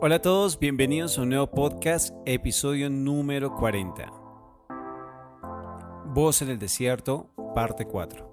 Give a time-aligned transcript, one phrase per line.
[0.00, 4.12] Hola a todos, bienvenidos a un nuevo podcast, episodio número 40.
[6.14, 8.24] Voz en el desierto, parte 4.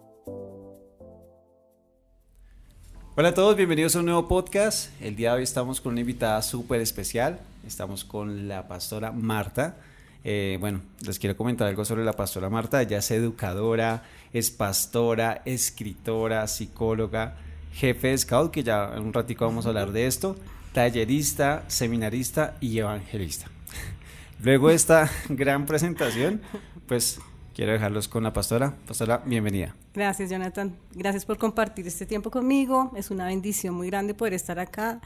[3.15, 4.91] Hola a todos, bienvenidos a un nuevo podcast.
[5.01, 7.39] El día de hoy estamos con una invitada súper especial.
[7.65, 9.77] Estamos con la pastora Marta.
[10.23, 12.79] Eh, bueno, les quiero comentar algo sobre la pastora Marta.
[12.79, 14.03] Ella es educadora,
[14.33, 17.37] es pastora, escritora, psicóloga,
[17.73, 20.35] jefe de scout, que ya en un ratico vamos a hablar de esto
[20.75, 23.47] tallerista, seminarista y evangelista.
[24.43, 26.41] Luego de esta gran presentación,
[26.85, 27.17] pues
[27.55, 28.75] quiero dejarlos con la pastora.
[28.85, 29.73] Pastora, bienvenida.
[29.93, 30.75] Gracias, Jonathan.
[30.93, 32.91] Gracias por compartir este tiempo conmigo.
[32.97, 34.99] Es una bendición muy grande poder estar acá,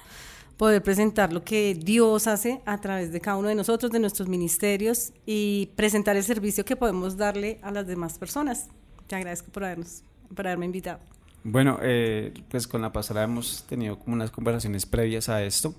[0.58, 4.28] poder presentar lo que Dios hace a través de cada uno de nosotros, de nuestros
[4.28, 8.70] ministerios y presentar el servicio que podemos darle a las demás personas.
[9.06, 10.02] Te agradezco por, habernos,
[10.36, 11.00] por haberme invitado.
[11.44, 15.74] Bueno, eh, pues con la pasada hemos tenido como unas conversaciones previas a esto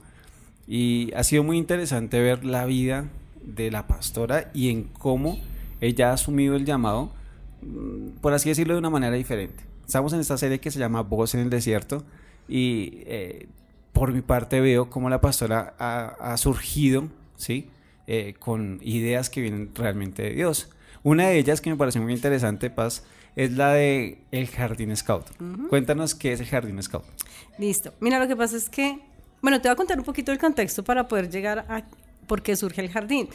[0.66, 3.06] y ha sido muy interesante ver la vida
[3.42, 5.38] de la pastora y en cómo
[5.80, 7.12] ella ha asumido el llamado,
[7.62, 9.64] mm, por así decirlo, de una manera diferente.
[9.84, 12.04] Estamos en esta serie que se llama Voz en el Desierto
[12.48, 13.48] y eh,
[13.92, 17.68] por mi parte veo cómo la pastora ha, surgido, ¿sí?
[18.06, 20.70] Eh, con ideas que vienen realmente de Dios.
[21.02, 23.04] Una de ellas que me parece muy interesante, Paz,
[23.36, 25.26] es la de el Jardín Scout.
[25.68, 27.04] Cuéntanos qué es el Jardín Scout.
[27.58, 27.92] Listo.
[28.00, 28.98] Mira, lo que pasa es que,
[29.40, 31.84] bueno, te voy a contar un poquito el contexto para poder llegar a
[32.26, 33.28] por qué surge el jardín.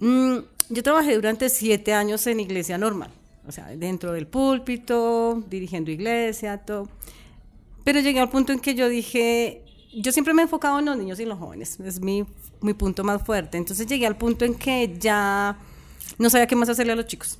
[0.00, 0.38] Mm,
[0.70, 3.10] yo trabajé durante siete años en iglesia normal,
[3.46, 6.88] o sea, dentro del púlpito, dirigiendo iglesia, todo.
[7.84, 9.62] Pero llegué al punto en que yo dije,
[9.94, 12.24] yo siempre me he enfocado en los niños y los jóvenes, es mi,
[12.60, 13.58] mi punto más fuerte.
[13.58, 15.58] Entonces llegué al punto en que ya
[16.18, 17.38] no sabía qué más hacerle a los chicos.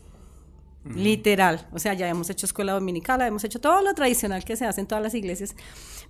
[0.85, 4.67] Literal, o sea, ya hemos hecho escuela dominical, hemos hecho todo lo tradicional que se
[4.67, 5.57] hace en todas las iglesias,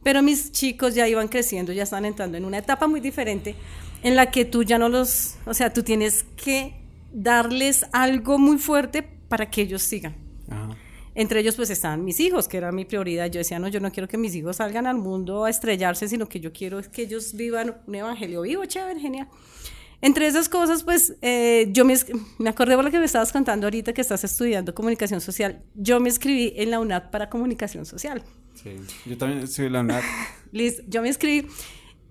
[0.02, 3.54] pero mis chicos ya iban creciendo, ya están entrando en una etapa muy diferente
[4.02, 6.74] en la que tú ya no los, o sea, tú tienes que
[7.12, 10.16] darles algo muy fuerte para que ellos sigan.
[11.14, 13.26] Entre ellos pues estaban mis hijos, que era mi prioridad.
[13.26, 16.28] Yo decía, no, yo no quiero que mis hijos salgan al mundo a estrellarse, sino
[16.28, 19.28] que yo quiero que ellos vivan un evangelio vivo, chévere, genial.
[20.04, 21.94] Entre esas cosas, pues eh, yo me,
[22.36, 25.62] me acordé por lo que me estabas contando ahorita que estás estudiando comunicación social.
[25.74, 28.22] Yo me escribí en la UNAD para comunicación social.
[28.52, 28.76] Sí,
[29.06, 30.02] yo también estudié en la UNAD.
[30.52, 31.48] Listo, yo me escribí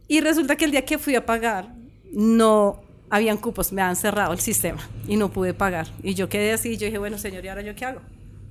[0.08, 1.76] y resulta que el día que fui a pagar,
[2.12, 2.82] no
[3.12, 5.86] habían cupos, me han cerrado el sistema y no pude pagar.
[6.02, 8.02] Y yo quedé así, yo dije, bueno, señor, ¿y ahora yo qué hago?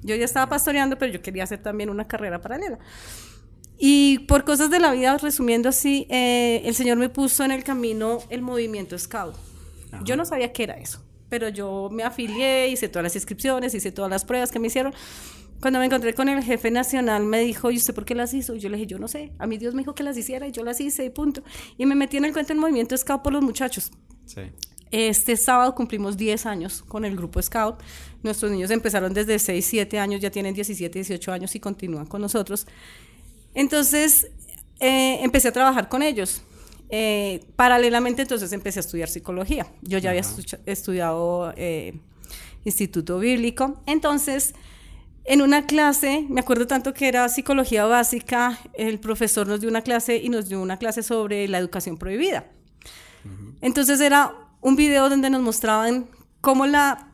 [0.05, 2.79] Yo ya estaba pastoreando, pero yo quería hacer también una carrera paralela.
[3.85, 7.65] Y por cosas de la vida, resumiendo así, eh, el Señor me puso en el
[7.65, 9.35] camino el movimiento Scout.
[10.05, 13.91] Yo no sabía qué era eso, pero yo me afilié, hice todas las inscripciones, hice
[13.91, 14.95] todas las pruebas que me hicieron.
[15.61, 18.55] Cuando me encontré con el jefe nacional, me dijo, ¿y usted por qué las hizo?
[18.55, 19.33] Y yo le dije, yo no sé.
[19.41, 21.43] A mí Dios me dijo que las hiciera y yo las hice y punto.
[21.77, 23.91] Y me metí en el cuento del movimiento Scout por los muchachos.
[24.27, 24.43] Sí.
[24.93, 27.81] Este sábado cumplimos 10 años con el grupo Scout.
[28.23, 32.21] Nuestros niños empezaron desde 6, 7 años, ya tienen 17, 18 años y continúan con
[32.21, 32.69] nosotros.
[33.55, 34.29] Entonces,
[34.81, 36.43] eh, empecé a trabajar con ellos.
[36.89, 39.67] Eh, paralelamente, entonces empecé a estudiar psicología.
[39.83, 40.23] Yo ya había
[40.67, 41.95] estudiado eh,
[42.65, 43.83] Instituto Bíblico.
[43.87, 44.55] Entonces,
[45.25, 49.83] en una clase, me acuerdo tanto que era psicología básica, el profesor nos dio una
[49.83, 52.47] clase y nos dio una clase sobre la educación prohibida.
[53.61, 56.09] Entonces era un video donde nos mostraban
[56.41, 57.09] cómo la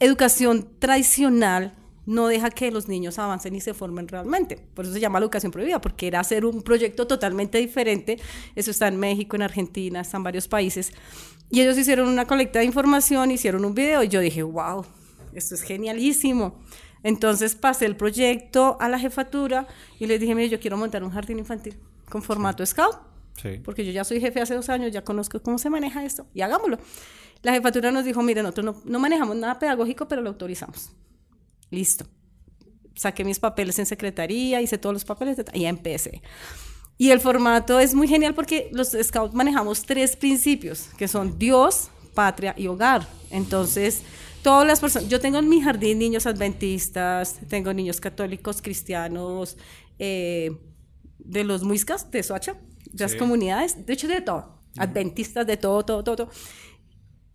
[0.00, 1.74] educación tradicional
[2.06, 4.58] no deja que los niños avancen y se formen realmente.
[4.74, 8.18] Por eso se llama la educación prohibida, porque era hacer un proyecto totalmente diferente.
[8.54, 10.92] Eso está en México, en Argentina, está en varios países.
[11.50, 14.84] Y ellos hicieron una colecta de información, hicieron un video y yo dije, wow,
[15.32, 16.60] esto es genialísimo.
[17.02, 19.66] Entonces pasé el proyecto a la jefatura
[19.98, 21.76] y les dije, mire, yo quiero montar un jardín infantil
[22.08, 22.96] con formato scout.
[23.40, 23.60] Sí.
[23.62, 26.40] Porque yo ya soy jefe hace dos años, ya conozco cómo se maneja esto y
[26.40, 26.78] hagámoslo.
[27.42, 30.92] La jefatura nos dijo, mire, nosotros no, no manejamos nada pedagógico, pero lo autorizamos.
[31.74, 32.06] Listo.
[32.94, 36.22] Saqué mis papeles en secretaría, hice todos los papeles y ya empecé.
[36.96, 41.90] Y el formato es muy genial porque los scouts manejamos tres principios, que son Dios,
[42.14, 43.08] patria y hogar.
[43.30, 44.02] Entonces,
[44.42, 49.56] todas las personas, yo tengo en mi jardín niños adventistas, tengo niños católicos, cristianos,
[49.98, 50.52] eh,
[51.18, 52.56] de los muiscas, de Soacha,
[52.92, 56.30] de las comunidades, de hecho de todo, adventistas, de todo, todo, todo.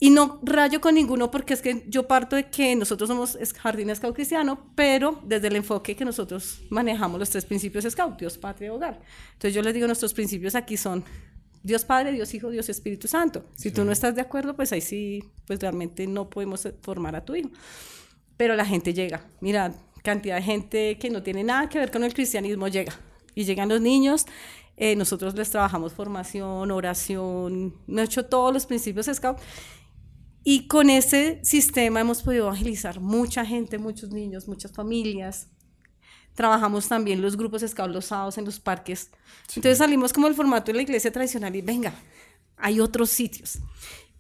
[0.02, 3.94] Y no rayo con ninguno porque es que yo parto de que nosotros somos Jardín
[3.94, 8.74] Scout Cristiano, pero desde el enfoque que nosotros manejamos los tres principios Scout, Dios, Patria,
[8.74, 9.02] Hogar.
[9.34, 11.04] Entonces yo les digo, nuestros principios aquí son
[11.64, 13.44] Dios Padre, Dios Hijo, Dios Espíritu Santo.
[13.58, 17.26] Si tú no estás de acuerdo, pues ahí sí, pues realmente no podemos formar a
[17.26, 17.50] tu hijo.
[18.38, 19.26] Pero la gente llega.
[19.42, 22.94] Mira, cantidad de gente que no tiene nada que ver con el cristianismo llega.
[23.36, 24.26] Y llegan los niños
[24.82, 29.38] Eh, nosotros les trabajamos formación, oración, hemos hecho todos los principios Scout.
[30.44, 35.48] Y con ese sistema hemos podido evangelizar mucha gente, muchos niños, muchas familias.
[36.34, 39.12] Trabajamos también los grupos Scout los sábados en los parques.
[39.50, 41.94] Entonces salimos como el formato de la iglesia tradicional y venga,
[42.56, 43.60] hay otros sitios.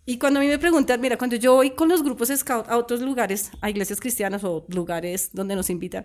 [0.06, 2.78] Y cuando a mí me preguntan, mira, cuando yo voy con los grupos Scout a
[2.78, 6.04] otros lugares, a iglesias cristianas o lugares donde nos invitan,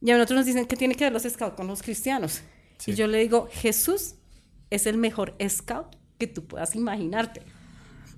[0.00, 2.40] y a nosotros nos dicen que tiene que ver los Scout con los cristianos.
[2.86, 4.14] Y yo le digo, Jesús
[4.70, 7.42] es el mejor Scout que tú puedas imaginarte.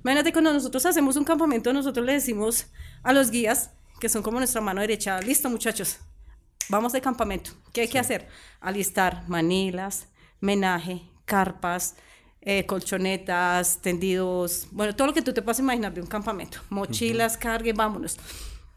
[0.05, 2.67] Imagínate cuando nosotros hacemos un campamento, nosotros le decimos
[3.03, 3.71] a los guías,
[4.01, 5.97] que son como nuestra mano derecha, listo muchachos,
[6.69, 7.53] vamos de campamento.
[7.73, 8.29] ¿Qué hay que hacer?
[8.61, 10.09] Alistar manilas,
[10.41, 11.97] menaje, carpas,
[12.43, 17.39] eh, colchonetas, tendidos, bueno, todo lo que tú te puedas imaginar de un campamento, mochilas,
[17.39, 18.19] cargue, vámonos.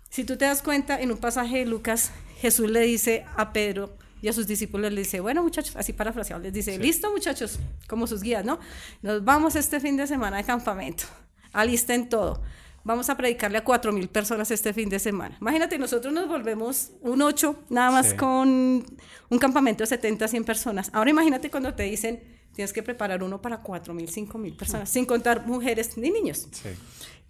[0.10, 3.98] Si tú te das cuenta, en un pasaje de Lucas, Jesús le dice a Pedro
[4.22, 8.08] y a sus discípulos, le dice, bueno muchachos, así parafraseado, les dice, listo muchachos, como
[8.08, 8.60] sus guías, ¿no?
[9.02, 11.06] Nos vamos este fin de semana de campamento,
[11.54, 12.42] alisten todo.
[12.84, 15.38] Vamos a predicarle a cuatro mil personas este fin de semana.
[15.42, 18.86] Imagínate, nosotros nos volvemos un ocho, nada más con
[19.30, 20.90] un campamento de 70, 100 personas.
[20.94, 22.22] Ahora imagínate cuando te dicen,
[22.58, 26.48] Tienes que preparar uno para cuatro mil, cinco mil personas, sin contar mujeres ni niños.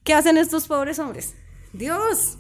[0.02, 1.36] ¿Qué hacen estos pobres hombres?
[1.74, 2.38] Dios.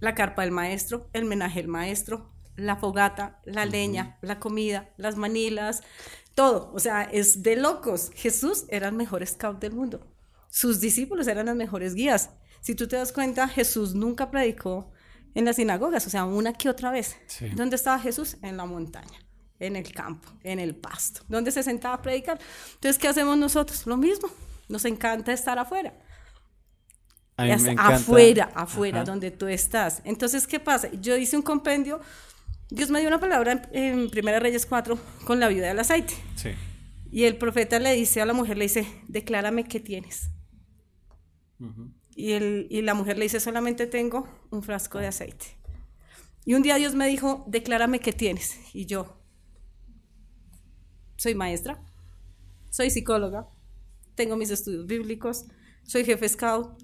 [0.00, 5.16] La carpa del maestro, el menaje del maestro, la fogata, la leña, la comida, las
[5.16, 5.82] manilas,
[6.34, 6.70] todo.
[6.74, 8.10] O sea, es de locos.
[8.14, 10.06] Jesús era el mejor scout del mundo.
[10.50, 12.30] Sus discípulos eran las mejores guías.
[12.60, 14.90] Si tú te das cuenta, Jesús nunca predicó
[15.34, 17.16] en las sinagogas, o sea, una que otra vez.
[17.54, 18.36] ¿Dónde estaba Jesús?
[18.42, 19.18] En la montaña
[19.60, 22.38] en el campo, en el pasto, donde se sentaba a predicar.
[22.74, 23.86] Entonces, ¿qué hacemos nosotros?
[23.86, 24.28] Lo mismo.
[24.68, 25.94] Nos encanta estar afuera.
[27.36, 27.94] A mí me encanta.
[27.94, 30.02] Afuera, afuera, donde tú estás.
[30.04, 30.90] Entonces, ¿qué pasa?
[31.00, 32.00] Yo hice un compendio.
[32.70, 36.14] Dios me dio una palabra en, Primera Reyes 4 con la viuda del aceite.
[36.36, 36.50] Sí.
[37.10, 40.30] Y el profeta le dice a la mujer, le dice, declárame qué tienes.
[42.14, 45.46] y, el, y la mujer le dice, solamente tengo un frasco de aceite.
[46.44, 48.58] Y un día Dios me dijo, declárame qué tienes.
[48.74, 49.18] Y yo,
[51.16, 51.82] soy maestra,
[52.70, 53.48] soy psicóloga,
[54.14, 55.46] tengo mis estudios bíblicos,
[55.84, 56.82] soy jefe scout.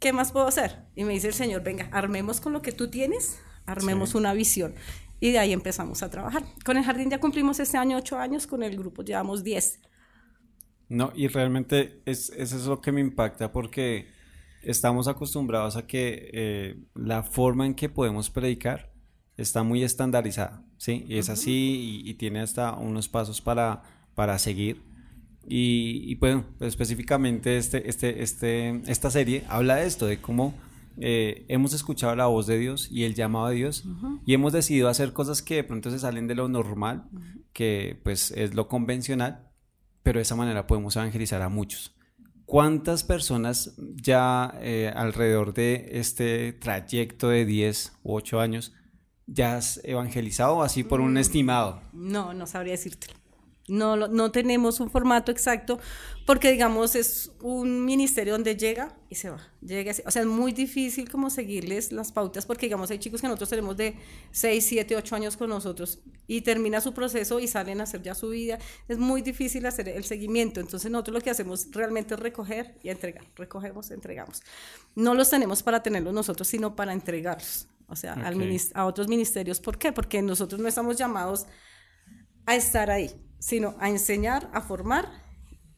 [0.00, 0.86] ¿Qué más puedo hacer?
[0.96, 4.74] Y me dice el Señor, venga, armemos con lo que tú tienes, armemos una visión.
[5.20, 6.42] Y de ahí empezamos a trabajar.
[6.64, 9.80] Con el jardín ya cumplimos este año ocho años, con el grupo llevamos diez.
[10.88, 14.08] No, y realmente es, eso es lo que me impacta porque
[14.62, 18.92] estamos acostumbrados a que eh, la forma en que podemos predicar
[19.36, 21.04] está muy estandarizada, ¿sí?
[21.08, 23.82] Y es así y, tiene hasta unos pasos para,
[24.14, 24.82] para seguir.
[25.48, 30.54] Y, bueno, pues específicamente este, este, este, esta serie habla de esto, de cómo
[31.00, 33.84] eh, hemos escuchado la voz de Dios y el llamado de Dios
[34.26, 37.08] y hemos decidido hacer cosas que de pronto se salen de lo normal,
[37.52, 39.50] que pues es lo convencional,
[40.02, 41.94] pero de esa manera podemos evangelizar a muchos.
[42.44, 48.74] ¿Cuántas personas ya eh, alrededor de este trayecto de 10 u 8 años
[49.26, 51.18] ya has evangelizado así por un mm.
[51.18, 51.80] estimado?
[51.92, 53.06] No, no sabría decirte.
[53.68, 55.78] No, no tenemos un formato exacto
[56.26, 59.38] porque, digamos, es un ministerio donde llega y se va.
[59.60, 63.28] Llega, o sea, es muy difícil como seguirles las pautas porque, digamos, hay chicos que
[63.28, 63.96] nosotros tenemos de
[64.32, 68.14] 6, 7, 8 años con nosotros y termina su proceso y salen a hacer ya
[68.14, 68.58] su vida.
[68.88, 70.60] Es muy difícil hacer el seguimiento.
[70.60, 73.24] Entonces, nosotros lo que hacemos realmente es recoger y entregar.
[73.36, 74.42] Recogemos, entregamos.
[74.96, 78.16] No los tenemos para tenerlos nosotros, sino para entregarlos o sea,
[78.74, 79.60] a otros ministerios.
[79.60, 79.92] ¿Por qué?
[79.92, 81.46] Porque nosotros no estamos llamados
[82.46, 83.10] a estar ahí,
[83.42, 85.10] sino a enseñar, a formar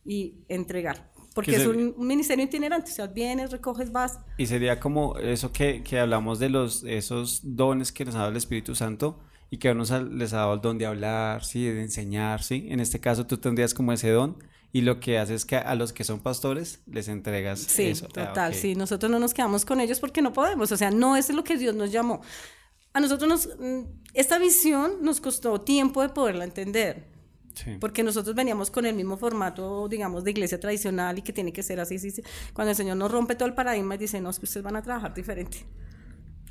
[0.04, 1.10] y entregar.
[1.34, 4.20] Porque es un, ministerio itinerante, o sea, vienes, recoges, vas.
[4.36, 8.30] Y sería como eso que, que hablamos de los esos dones que nos ha dado
[8.30, 9.18] el Espíritu Santo
[9.50, 12.66] y que nos les ha dado el don de hablar, sí, de enseñar, sí.
[12.68, 14.36] En este caso tú tendrías como ese don
[14.70, 18.06] y lo que haces es que a los que son pastores les entregas sí, eso.
[18.10, 21.16] Ah, total, sí, nosotros no nos quedamos con ellos porque no podemos, o sea, no
[21.16, 22.20] es lo que Dios nos llamó.
[22.92, 27.13] A nosotros nos, mm, esta visión nos costó tiempo de poderla entender.
[27.54, 27.76] Sí.
[27.80, 31.62] Porque nosotros veníamos con el mismo formato, digamos, de iglesia tradicional y que tiene que
[31.62, 32.12] ser así, así,
[32.52, 34.76] Cuando el Señor nos rompe todo el paradigma y dice, no, es que ustedes van
[34.76, 35.64] a trabajar diferente.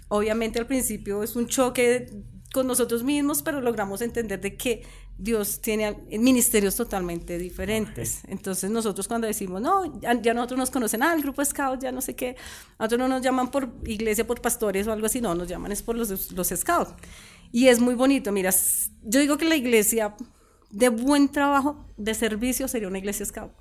[0.08, 2.08] Obviamente al principio es un choque
[2.54, 4.84] con nosotros mismos, pero logramos entender de que
[5.18, 8.22] Dios tiene ministerios totalmente diferentes.
[8.28, 12.02] Entonces nosotros cuando decimos, no, ya, nosotros nos conocen, ah, el grupo Scout, ya no
[12.02, 12.36] sé qué,
[12.80, 15.82] nosotros no nos llaman por iglesia, por pastores o algo así, no, nos llaman es
[15.82, 16.94] por los, los Scouts.
[17.52, 18.52] Y es muy bonito, mira,
[19.04, 20.16] yo digo que la iglesia
[20.74, 23.52] de buen trabajo, de servicio, sería una iglesia Scout.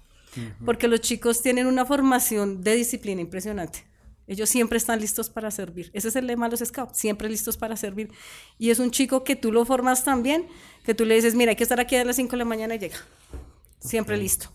[0.65, 3.85] Porque los chicos tienen una formación de disciplina impresionante
[4.27, 5.91] Ellos siempre están listos para servir.
[5.93, 8.11] Ese es el lema de los scouts, siempre listos para servir.
[8.59, 10.47] Y es un chico que tú lo formas tan bien
[10.87, 12.75] que tú le dices, mira, hay que estar aquí a las 5 de la mañana
[12.77, 12.97] y llega.
[13.79, 14.49] Siempre listo.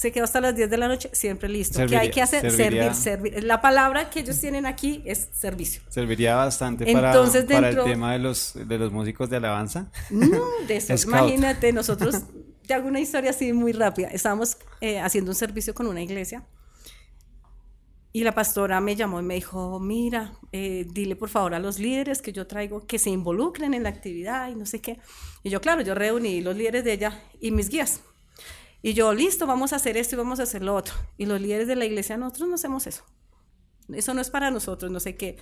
[0.00, 1.78] Se quedó hasta las 10 de la noche, siempre listo.
[1.86, 2.50] ¿Qué hay que hacer?
[2.50, 3.44] servir, servir.
[3.44, 5.82] La palabra que ellos tienen aquí es servicio.
[5.90, 9.90] Serviría bastante para, para el tema de los, de los músicos de alabanza.
[10.08, 10.94] No, de eso.
[11.06, 12.22] Imagínate, nosotros,
[12.66, 14.08] te hago una historia así muy rápida.
[14.08, 16.46] Estábamos eh, haciendo un servicio con una iglesia
[18.10, 21.78] y la pastora me llamó y me dijo, mira, eh, dile por favor a los
[21.78, 24.98] líderes que yo traigo que se involucren en la actividad y no sé qué.
[25.42, 28.00] Y yo, claro, yo reuní los líderes de ella y mis guías.
[28.82, 30.94] Y yo, listo, vamos a hacer esto y vamos a hacer lo otro.
[31.18, 33.04] Y los líderes de la iglesia, nosotros no hacemos eso.
[33.92, 35.36] Eso no es para nosotros, no sé qué.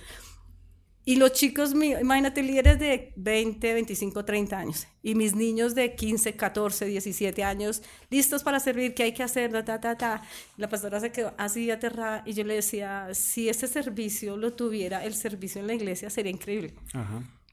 [1.05, 4.87] Y los chicos míos, imagínate, líderes de 20, 25, 30 años.
[5.01, 9.51] Y mis niños de 15, 14, 17 años, listos para servir, ¿qué hay que hacer?
[9.63, 10.21] Ta, ta, ta.
[10.57, 15.03] La pastora se quedó así aterrada y yo le decía, si ese servicio lo tuviera,
[15.03, 16.75] el servicio en la iglesia sería increíble.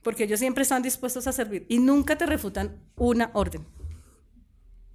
[0.03, 3.65] Porque ellos siempre están dispuestos a servir y nunca te refutan una orden.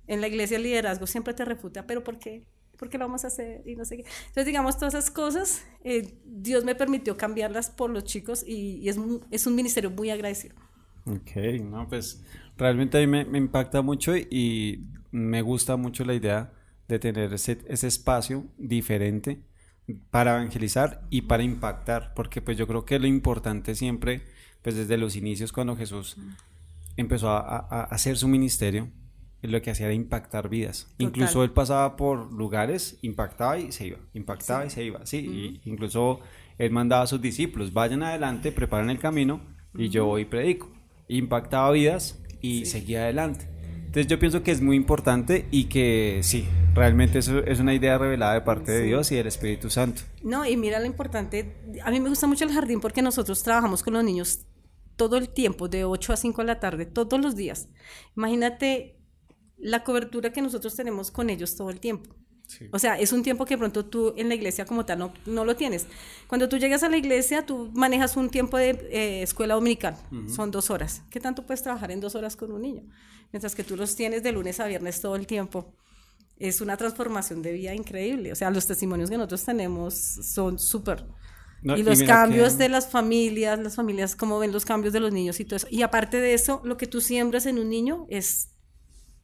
[0.06, 2.44] En la iglesia el liderazgo siempre te refuta, pero ¿por qué?
[2.82, 3.62] porque lo vamos a hacer?
[3.64, 4.04] Y no sé qué.
[4.23, 8.99] Entonces, digamos, todas esas cosas, eh, Dios me permitió cambiarlas por los chicos y, es,
[9.30, 10.56] es, un ministerio muy agradecido.
[11.06, 11.30] Ok,
[11.62, 12.25] no, pues
[12.59, 16.52] realmente a mí me, me, impacta mucho y me gusta mucho la idea
[16.88, 19.44] de tener ese, ese espacio diferente
[20.11, 24.23] para evangelizar y para impactar, porque pues yo creo que lo importante siempre,
[24.61, 26.16] pues desde los inicios cuando Jesús
[26.97, 28.90] empezó a, a hacer su ministerio,
[29.50, 30.87] lo que hacía era impactar vidas.
[30.99, 36.20] Incluso él pasaba por lugares, impactaba y se iba, impactaba y se iba, sí, incluso
[36.58, 39.40] él mandaba a sus discípulos, vayan adelante, preparen el camino
[39.75, 40.70] y yo voy y predico.
[41.08, 43.49] Impactaba vidas y seguía adelante.
[43.92, 47.99] Entonces yo pienso que es muy importante y que sí, realmente eso es una idea
[47.99, 50.02] revelada de parte de Dios y del Espíritu Santo.
[50.22, 53.82] No, y mira lo importante, a mí me gusta mucho el jardín porque nosotros trabajamos
[53.82, 54.46] con los niños
[54.96, 57.68] todo el tiempo, de 8 a 5 de la tarde, todos los días.
[58.16, 59.01] Imagínate
[59.62, 62.14] la cobertura que nosotros tenemos con ellos todo el tiempo.
[62.71, 65.45] O sea, es un tiempo que pronto tú en la iglesia como tal no, no,
[65.45, 65.87] lo tienes.
[66.26, 69.97] Cuando tú llegas a la iglesia, tú manejas un tiempo de eh, escuela dominical,
[70.28, 71.02] son dos horas.
[71.11, 72.83] ¿Qué tanto puedes trabajar en dos horas con un niño?
[73.33, 75.75] Mientras que tú los tienes de lunes a viernes todo el tiempo.
[76.38, 78.33] Es una transformación de vida increíble.
[78.33, 81.07] O sea, los testimonios que nosotros tenemos son súper.
[81.62, 85.40] y los cambios de las familias, las familias, cómo ven los cambios de los niños
[85.40, 85.69] y todo eso.
[85.71, 88.49] Y aparte de eso, lo que tú siembras en un niño es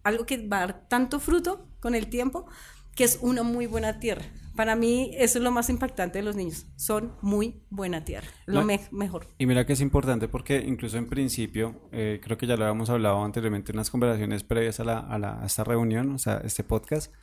[0.08, 2.46] algo que va a dar tanto fruto con el tiempo,
[2.94, 4.24] que es una muy buena tierra.
[4.56, 8.64] Para mí eso es lo más impactante de los niños, son muy buena tierra, lo
[8.64, 9.28] mejor.
[9.38, 12.90] Y mira que es importante porque incluso en principio, eh, creo que ya lo habíamos
[12.90, 17.14] hablado anteriormente en unas conversaciones previas a, la, a, esta reunión, o sea, este podcast,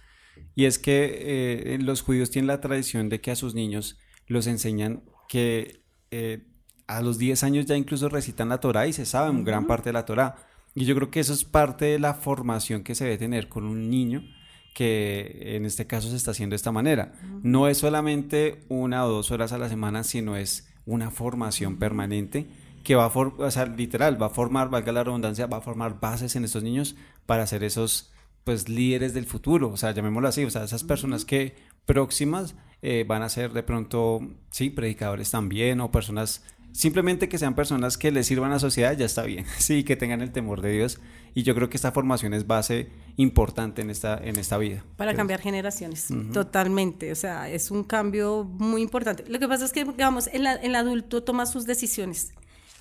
[0.55, 4.47] y es que eh, los judíos tienen la tradición de que a sus niños los
[4.47, 6.47] enseñan que eh,
[6.87, 9.93] a los 10 años ya incluso recitan la Torah y se saben gran parte de
[9.93, 10.35] la Torah.
[10.75, 13.63] Y yo creo que eso es parte de la formación que se debe tener con
[13.63, 14.23] un niño
[14.73, 17.13] que en este caso se está haciendo de esta manera.
[17.41, 22.47] No es solamente una o dos horas a la semana, sino es una formación permanente
[22.83, 25.99] que va a, o sea, literal, va a formar, valga la redundancia, va a formar
[26.01, 28.11] bases en estos niños para ser esos
[28.43, 31.55] pues líderes del futuro, o sea, llamémoslo así, o sea, esas personas que
[31.85, 34.19] próximas eh, van a ser de pronto,
[34.51, 36.43] sí, predicadores también o personas
[36.75, 39.95] Simplemente que sean personas que les sirvan a la sociedad ya está bien, sí, que
[39.95, 40.99] tengan el temor de Dios.
[41.33, 44.83] Y yo creo que esta formación es base importante en esta, en esta vida.
[44.97, 47.13] Para cambiar generaciones, totalmente.
[47.13, 49.23] O sea, es un cambio muy importante.
[49.27, 52.33] Lo que pasa es que, digamos, el, el adulto toma sus decisiones.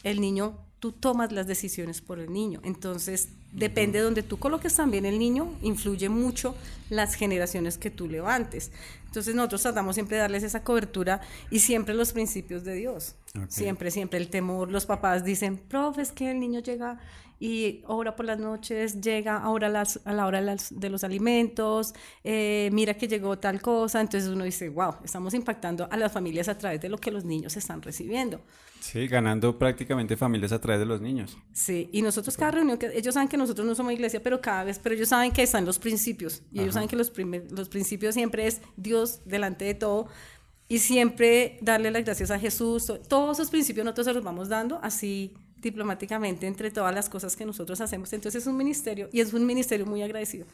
[0.03, 2.61] El niño tú tomas las decisiones por el niño.
[2.63, 6.55] Entonces, depende de donde tú coloques también el niño, influye mucho
[6.91, 8.71] las generaciones que tú levantes.
[9.07, 13.15] Entonces, nosotros tratamos siempre de darles esa cobertura y siempre los principios de Dios.
[13.49, 14.71] Siempre, siempre el temor.
[14.71, 17.01] Los papás dicen, profe, es que el niño llega
[17.45, 22.95] y ahora por las noches llega ahora a, la hora de los alimentos, eh, mira
[22.95, 24.01] que llegó tal cosa.
[24.01, 27.27] Entonces uno dice, wow, estamos impactando a las familias a través de lo que los
[27.27, 28.41] niños están recibiendo.
[28.81, 31.37] Sí, ganando prácticamente familias a través de los niños.
[31.53, 34.65] Sí, y nosotros cada reunión, que ellos saben que nosotros no somos iglesia, pero cada
[34.65, 37.13] vez, pero ellos saben que están los principios, y ellos saben que los,
[37.51, 40.09] los principios siempre es Dios delante de todo,
[40.67, 44.81] y siempre darle las gracias a Jesús, todos esos principios nosotros se los vamos dando
[44.83, 45.35] así
[45.65, 48.13] diplomáticamente entre todas las cosas que nosotros hacemos.
[48.13, 50.47] Entonces es un ministerio, y es un ministerio muy agradecido.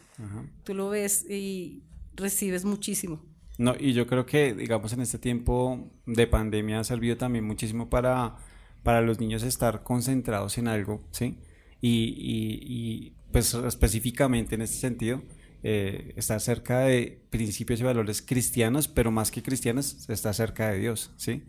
[0.63, 1.83] Tú lo ves y
[2.15, 3.21] recibes muchísimo.
[3.57, 7.89] No, y yo creo que, digamos, en este tiempo de pandemia ha servido también muchísimo
[7.89, 8.37] para,
[8.81, 11.37] para los niños estar concentrados en algo, ¿sí?
[11.79, 15.21] Y, y, y pues específicamente en este sentido,
[15.63, 20.79] eh, está cerca de principios y valores cristianos, pero más que cristianos, está cerca de
[20.79, 21.43] Dios, ¿sí?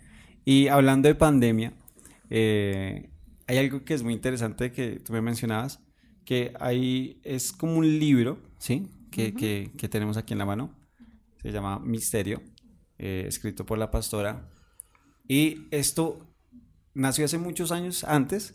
[0.45, 1.73] Y hablando de pandemia,
[2.29, 3.09] eh,
[3.47, 5.81] hay algo que es muy interesante que tú me mencionabas,
[6.25, 8.89] que ahí es como un libro, ¿sí?
[9.11, 10.75] Que, que, que tenemos aquí en la mano,
[11.43, 12.41] se llama Misterio,
[12.99, 14.49] eh, escrito por la pastora.
[15.29, 16.35] Y esto
[16.95, 18.55] nació hace muchos años antes,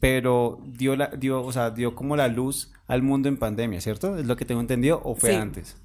[0.00, 4.16] pero dio, la, dio, o sea, dio como la luz al mundo en pandemia, ¿cierto?
[4.16, 5.36] ¿Es lo que tengo entendido o fue Sí.
[5.36, 5.76] antes?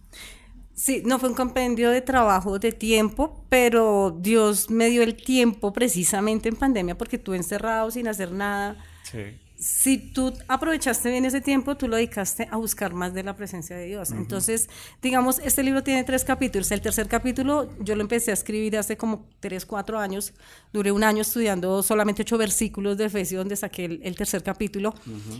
[0.75, 5.71] Sí, no fue un compendio de trabajo, de tiempo, pero Dios me dio el tiempo
[5.71, 8.83] precisamente en pandemia porque tú encerrado sin hacer nada.
[9.03, 9.39] Sí.
[9.55, 13.77] Si tú aprovechaste bien ese tiempo, tú lo dedicaste a buscar más de la presencia
[13.77, 14.11] de Dios.
[14.11, 14.67] Entonces,
[15.01, 16.69] digamos, este libro tiene tres capítulos.
[16.71, 20.33] El tercer capítulo yo lo empecé a escribir hace como tres, cuatro años.
[20.73, 24.93] Duré un año estudiando solamente ocho versículos de Efesios donde saqué el, el tercer capítulo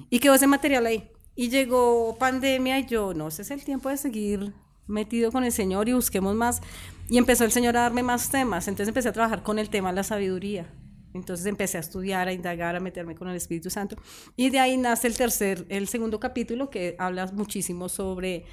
[0.10, 1.10] y quedó ese material ahí.
[1.36, 4.54] Y llegó pandemia y yo, no, ese es el tiempo de seguir
[4.88, 6.62] metido con el Señor y busquemos más.
[7.10, 8.68] Y empezó el Señor a darme más temas.
[8.68, 10.68] Entonces empecé a trabajar con el tema de la sabiduría.
[11.14, 13.96] Entonces empecé a estudiar, a indagar, a meterme con el Espíritu Santo.
[14.36, 18.46] Y de ahí nace el tercer, el segundo capítulo que habla muchísimo sobre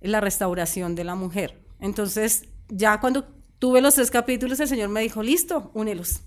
[0.00, 1.60] la restauración de la mujer.
[1.80, 3.26] Entonces, ya cuando
[3.58, 6.22] tuve los tres capítulos, el Señor me dijo, listo, únelos.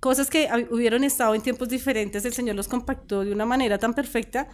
[0.00, 3.92] Cosas que hubieron estado en tiempos diferentes, el Señor los compactó de una manera tan
[3.92, 4.48] perfecta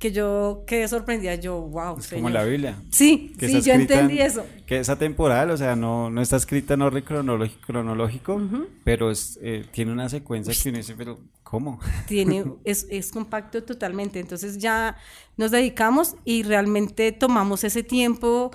[0.00, 1.34] que yo quedé sorprendida.
[1.36, 2.22] Yo, wow, Es Señor.
[2.24, 2.76] como la Biblia.
[2.90, 4.44] Sí, que sí, yo entendí en- eso.
[4.66, 8.40] Que es atemporal, o sea, no, no está escrita en orden cronológico, cronológico
[8.82, 11.78] pero es, eh, tiene una secuencia que uno dice, pero ¿cómo?
[12.08, 14.18] tiene, es, es compacto totalmente.
[14.20, 14.96] Entonces ya
[15.36, 18.50] nos dedicamos y realmente tomamos ese tiempo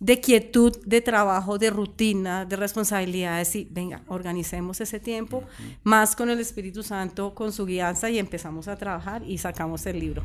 [0.00, 3.54] de quietud, de trabajo, de rutina, de responsabilidades.
[3.54, 5.44] Y venga, organicemos ese tiempo
[5.84, 10.00] más con el Espíritu Santo, con su guianza y empezamos a trabajar y sacamos el
[10.00, 10.22] libro.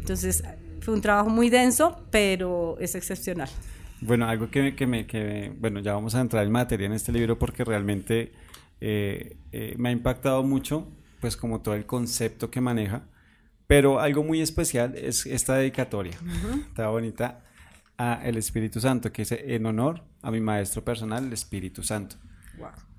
[0.00, 0.42] Entonces
[0.80, 3.50] fue un trabajo muy denso, pero es excepcional.
[4.00, 6.92] Bueno, algo que, me- que me, que bueno, ya vamos a entrar en materia en
[6.92, 8.32] este libro porque realmente
[8.80, 10.86] eh, eh, me ha impactado mucho,
[11.20, 13.02] pues como todo el concepto que maneja,
[13.66, 16.16] pero algo muy especial es esta dedicatoria,
[16.68, 17.42] está bonita,
[17.98, 22.16] a el Espíritu Santo, que es en honor a mi maestro personal, el Espíritu Santo.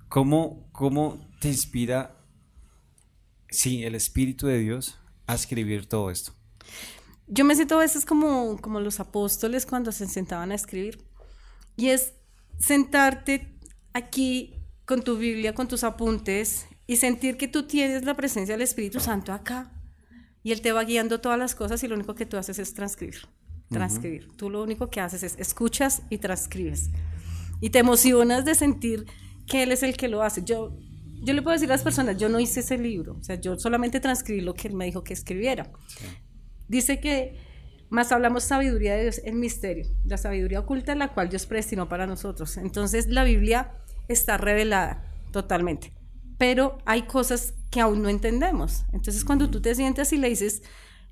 [0.09, 2.17] ¿Cómo, cómo te inspira,
[3.49, 6.33] sí, el Espíritu de Dios a escribir todo esto?
[7.27, 10.99] Yo me siento a veces como, como los apóstoles cuando se sentaban a escribir.
[11.77, 12.13] Y es
[12.57, 13.55] sentarte
[13.93, 18.63] aquí con tu Biblia, con tus apuntes y sentir que tú tienes la presencia del
[18.63, 19.71] Espíritu Santo acá.
[20.41, 22.73] Y Él te va guiando todas las cosas y lo único que tú haces es
[22.73, 23.27] transcribir.
[23.69, 24.29] Transcribir.
[24.35, 26.89] Tú lo único que haces es escuchas y transcribes.
[27.61, 29.05] Y te emocionas de sentir
[29.45, 30.43] que Él es el que lo hace.
[30.43, 30.77] Yo,
[31.21, 33.17] yo le puedo decir a las personas, yo no hice ese libro.
[33.19, 35.71] O sea, yo solamente transcribí lo que Él me dijo que escribiera.
[36.67, 37.37] Dice que
[37.89, 42.05] más hablamos sabiduría de Dios en misterio, la sabiduría oculta la cual Dios predestinó para
[42.05, 42.57] nosotros.
[42.57, 43.73] Entonces la Biblia
[44.07, 45.91] está revelada totalmente,
[46.37, 48.85] pero hay cosas que aún no entendemos.
[48.93, 50.61] Entonces cuando tú te sientas y le dices,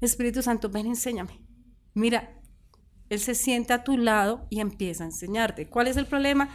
[0.01, 1.41] Espíritu Santo, ven, enséñame.
[1.95, 2.36] Mira,
[3.09, 5.69] Él se sienta a tu lado y empieza a enseñarte.
[5.69, 6.49] ¿Cuál es el problema?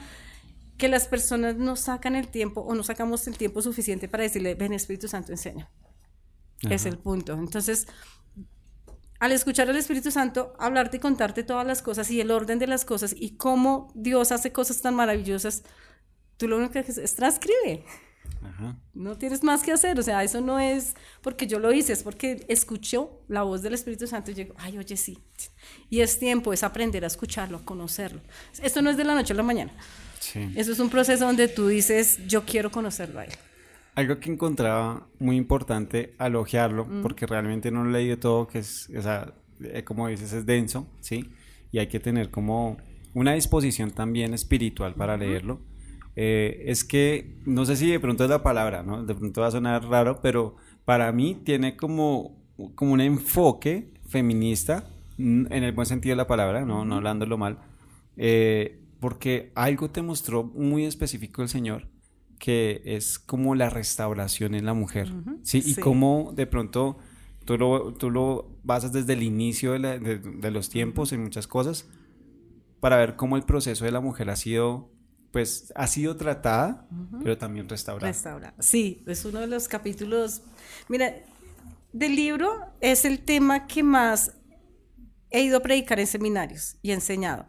[0.77, 4.55] Que las personas no sacan el tiempo o no sacamos el tiempo suficiente para decirle,
[4.55, 5.71] ven, Espíritu Santo, enseña.
[6.71, 7.33] Es el punto.
[7.33, 7.87] Entonces,
[9.19, 12.67] al escuchar al Espíritu Santo hablarte y contarte todas las cosas y el orden de
[12.67, 15.63] las cosas y cómo Dios hace cosas tan maravillosas,
[16.37, 17.85] tú lo único que haces es transcribe.
[18.43, 18.77] Ajá.
[18.95, 19.99] No tienes más que hacer.
[19.99, 23.75] O sea, eso no es porque yo lo hice, es porque escuchó la voz del
[23.75, 25.19] Espíritu Santo y llegó, ay, oye, sí.
[25.91, 28.21] Y es tiempo, es aprender a escucharlo, a conocerlo.
[28.63, 29.73] Esto no es de la noche a la mañana.
[30.21, 30.53] Sí.
[30.57, 33.33] Eso es un proceso donde tú dices, yo quiero conocerlo a él.
[33.95, 38.61] Algo que encontraba muy importante al ojearlo, porque realmente no lo he leído todo, que
[38.61, 41.31] es, o sea, eh, como dices, es denso, ¿sí?
[41.73, 42.79] Y hay que tener como
[43.13, 45.61] una disposición también espiritual para leerlo.
[46.17, 49.05] Eh, es que, no sé si de pronto es la palabra, ¿no?
[49.05, 52.37] De pronto va a sonar raro, pero para mí tiene como,
[52.75, 54.85] como un enfoque feminista,
[55.19, 57.59] en el buen sentido de la palabra, no, no hablándolo mal,
[58.17, 61.89] eh, porque algo te mostró muy específico el Señor,
[62.39, 65.59] que es como la restauración en la mujer, ¿sí?
[65.59, 65.81] Y sí.
[65.81, 66.99] cómo de pronto
[67.45, 71.23] tú lo, tú lo basas desde el inicio de, la- de- de los tiempos en
[71.23, 71.89] muchas cosas,
[72.81, 74.91] para ver cómo el proceso de la mujer ha sido,
[75.33, 76.87] pues, ha sido tratada,
[77.23, 78.13] pero también restaurada.
[78.13, 78.55] Restaurada.
[78.61, 80.43] Sí, es uno de los capítulos.
[80.89, 81.15] Mira,
[81.93, 84.33] del libro es el tema que más
[85.31, 87.47] he ido a predicar en seminarios y he enseñado,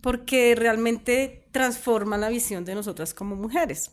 [0.00, 3.90] porque realmente transforma la visión de nosotras como mujeres,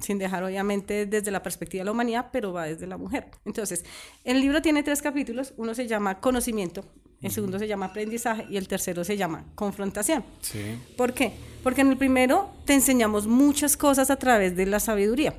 [0.00, 3.30] sin dejar obviamente desde la perspectiva de la humanidad, pero va desde la mujer.
[3.44, 3.84] Entonces,
[4.24, 6.84] el libro tiene tres capítulos, uno se llama Conocimiento,
[7.22, 10.24] el segundo se llama aprendizaje y el tercero se llama confrontación.
[10.40, 10.78] Sí.
[10.96, 11.32] ¿Por qué?
[11.62, 15.34] Porque en el primero te enseñamos muchas cosas a través de la sabiduría.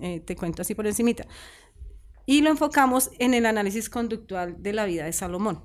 [0.00, 1.26] Eh, te cuento así por encimita.
[2.26, 5.62] Y lo enfocamos en el análisis conductual de la vida de Salomón.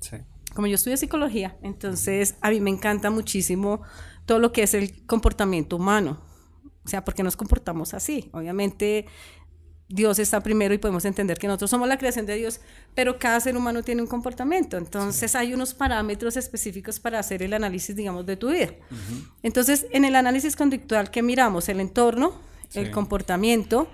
[0.00, 0.16] Sí.
[0.54, 3.82] Como yo estudio psicología, entonces a mí me encanta muchísimo
[4.24, 6.20] todo lo que es el comportamiento humano.
[6.84, 8.30] O sea, ¿por qué nos comportamos así?
[8.32, 9.06] Obviamente
[9.88, 12.60] Dios está primero y podemos entender que nosotros somos la creación de Dios,
[12.94, 14.76] pero cada ser humano tiene un comportamiento.
[14.76, 18.72] Entonces hay unos parámetros específicos para hacer el análisis, digamos, de tu vida.
[19.42, 22.40] Entonces, en el análisis conductual que miramos, el entorno,
[22.74, 23.88] el comportamiento,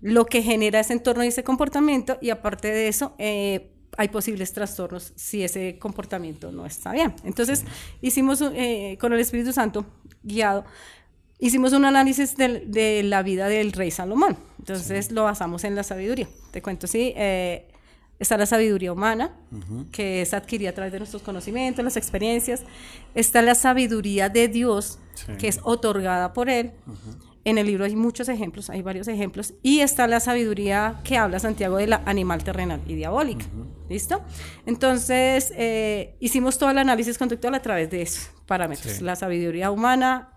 [0.00, 4.52] lo que genera ese entorno y ese comportamiento, y aparte de eso, eh, hay posibles
[4.52, 7.14] trastornos si ese comportamiento no está bien.
[7.22, 7.64] Entonces,
[8.00, 9.86] hicimos eh, con el Espíritu Santo
[10.22, 10.64] guiado,
[11.40, 14.36] hicimos un análisis de, la vida del rey Salomón.
[14.58, 16.28] Entonces, lo basamos en la sabiduría.
[16.50, 17.12] Te cuento, sí.
[17.16, 17.66] eh,
[18.18, 19.32] está la sabiduría humana,
[19.90, 22.62] que es adquirida a través de nuestros conocimientos, las experiencias.
[23.14, 25.32] Está la sabiduría de Dios, Sí.
[25.38, 26.72] que es otorgada por Él.
[27.44, 29.54] En el libro hay muchos ejemplos, hay varios ejemplos.
[29.62, 33.46] Y está la sabiduría que habla Santiago de la animal terrenal y diabólica.
[33.88, 34.22] ¿Listo?
[34.66, 38.94] Entonces, eh, hicimos todo el análisis conductual a través de esos parámetros.
[38.94, 39.04] Sí.
[39.04, 40.28] La sabiduría humana,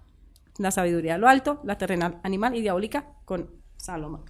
[0.57, 4.25] la sabiduría de lo alto, la terrenal, animal y diabólica con Salomón.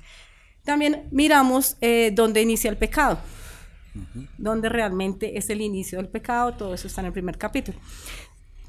[0.63, 3.19] También miramos eh, dónde inicia el pecado,
[4.37, 7.77] dónde realmente es el inicio del pecado, todo eso está en el primer capítulo.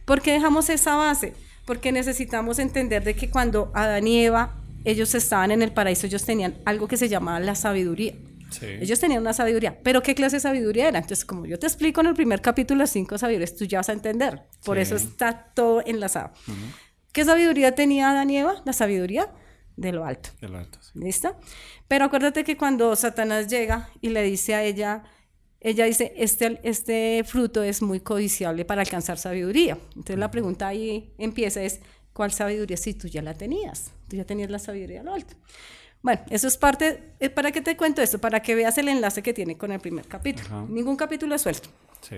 [0.04, 1.34] ¿Por qué dejamos esa base?
[1.66, 6.24] Porque necesitamos entender de que cuando Adán y Eva, ellos estaban en el paraíso, ellos
[6.24, 8.14] tenían algo que se llamaba la sabiduría.
[8.50, 8.66] Sí.
[8.66, 10.98] Ellos tenían una sabiduría, pero ¿qué clase de sabiduría era?
[10.98, 13.88] Entonces, como yo te explico en el primer capítulo las cinco sabidurías, tú ya vas
[13.88, 14.42] a entender.
[14.64, 14.82] Por Sí.
[14.82, 16.32] eso está todo enlazado.
[17.14, 18.60] ¿Qué sabiduría tenía Adán y Eva?
[18.64, 19.30] La sabiduría
[19.76, 20.30] de lo alto.
[20.40, 20.98] De lo alto, sí.
[20.98, 21.36] ¿Listo?
[21.86, 25.04] Pero acuérdate que cuando Satanás llega y le dice a ella,
[25.60, 29.78] ella dice, este, este fruto es muy codiciable para alcanzar sabiduría.
[29.90, 31.78] Entonces la pregunta ahí empieza es,
[32.12, 33.92] ¿cuál sabiduría si tú ya la tenías?
[34.08, 35.36] Tú ya tenías la sabiduría de lo alto.
[36.02, 38.18] Bueno, eso es parte, eh, ¿para qué te cuento esto?
[38.18, 40.66] Para que veas el enlace que tiene con el primer capítulo.
[40.66, 41.68] Ningún capítulo es suelto.
[42.00, 42.16] Sí.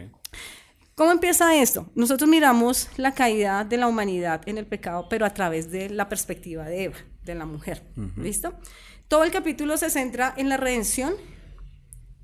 [0.96, 1.90] ¿Cómo empieza esto?
[1.94, 6.08] Nosotros miramos la caída de la humanidad en el pecado, pero a través de la
[6.08, 7.82] perspectiva de Eva, de la mujer.
[8.16, 8.54] ¿Listo?
[9.06, 11.12] Todo el capítulo se centra en la redención,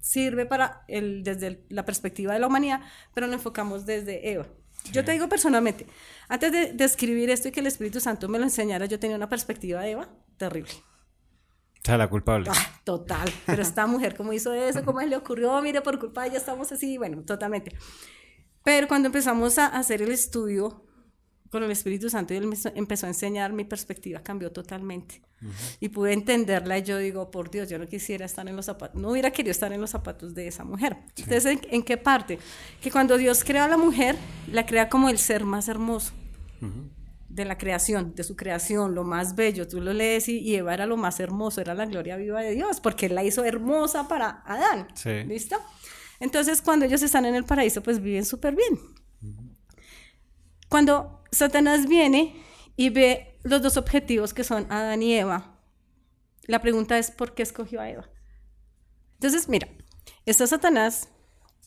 [0.01, 2.81] sirve para el, desde el- la perspectiva de la humanidad,
[3.13, 4.47] pero lo enfocamos desde Eva.
[4.91, 5.87] Yo te digo personalmente,
[6.29, 9.17] antes de, de escribir esto y que el Espíritu Santo me lo enseñara, yo tenía
[9.17, 10.09] una perspectiva de Eva
[10.39, 10.73] terrible.
[10.73, 12.49] O sea, la culpable.
[12.51, 13.29] Ah, total.
[13.45, 14.83] Pero esta mujer, ¿cómo hizo eso?
[14.83, 15.61] ¿Cómo le ocurrió?
[15.61, 16.97] Mire, por culpa de ella estamos así.
[16.97, 17.77] Bueno, totalmente.
[18.63, 20.85] Pero cuando empezamos a hacer el estudio
[21.51, 25.21] con el Espíritu Santo y él me empezó a enseñar, mi perspectiva cambió totalmente.
[25.81, 29.01] Y pude entenderla y yo digo, por Dios, yo no quisiera estar en los zapatos,
[29.01, 30.97] no hubiera querido estar en los zapatos de esa mujer.
[31.17, 32.39] Entonces, ¿en, en qué parte?
[32.81, 34.17] Que cuando Dios crea a la mujer,
[34.53, 36.13] la crea como el ser más hermoso
[37.29, 39.67] de la creación, de su creación, lo más bello.
[39.67, 42.53] Tú lo lees y, y Eva era lo más hermoso, era la gloria viva de
[42.53, 44.89] Dios, porque él la hizo hermosa para Adán.
[44.95, 45.25] Sí.
[45.25, 45.57] ¿Listo?
[46.23, 48.79] Entonces, cuando ellos están en el paraíso, pues viven súper bien.
[50.69, 52.41] Cuando Satanás viene
[52.77, 55.59] y ve los dos objetivos que son Adán y Eva,
[56.47, 58.09] la pregunta es, ¿por qué escogió a Eva?
[59.15, 59.69] Entonces, mira,
[60.25, 61.09] está Satanás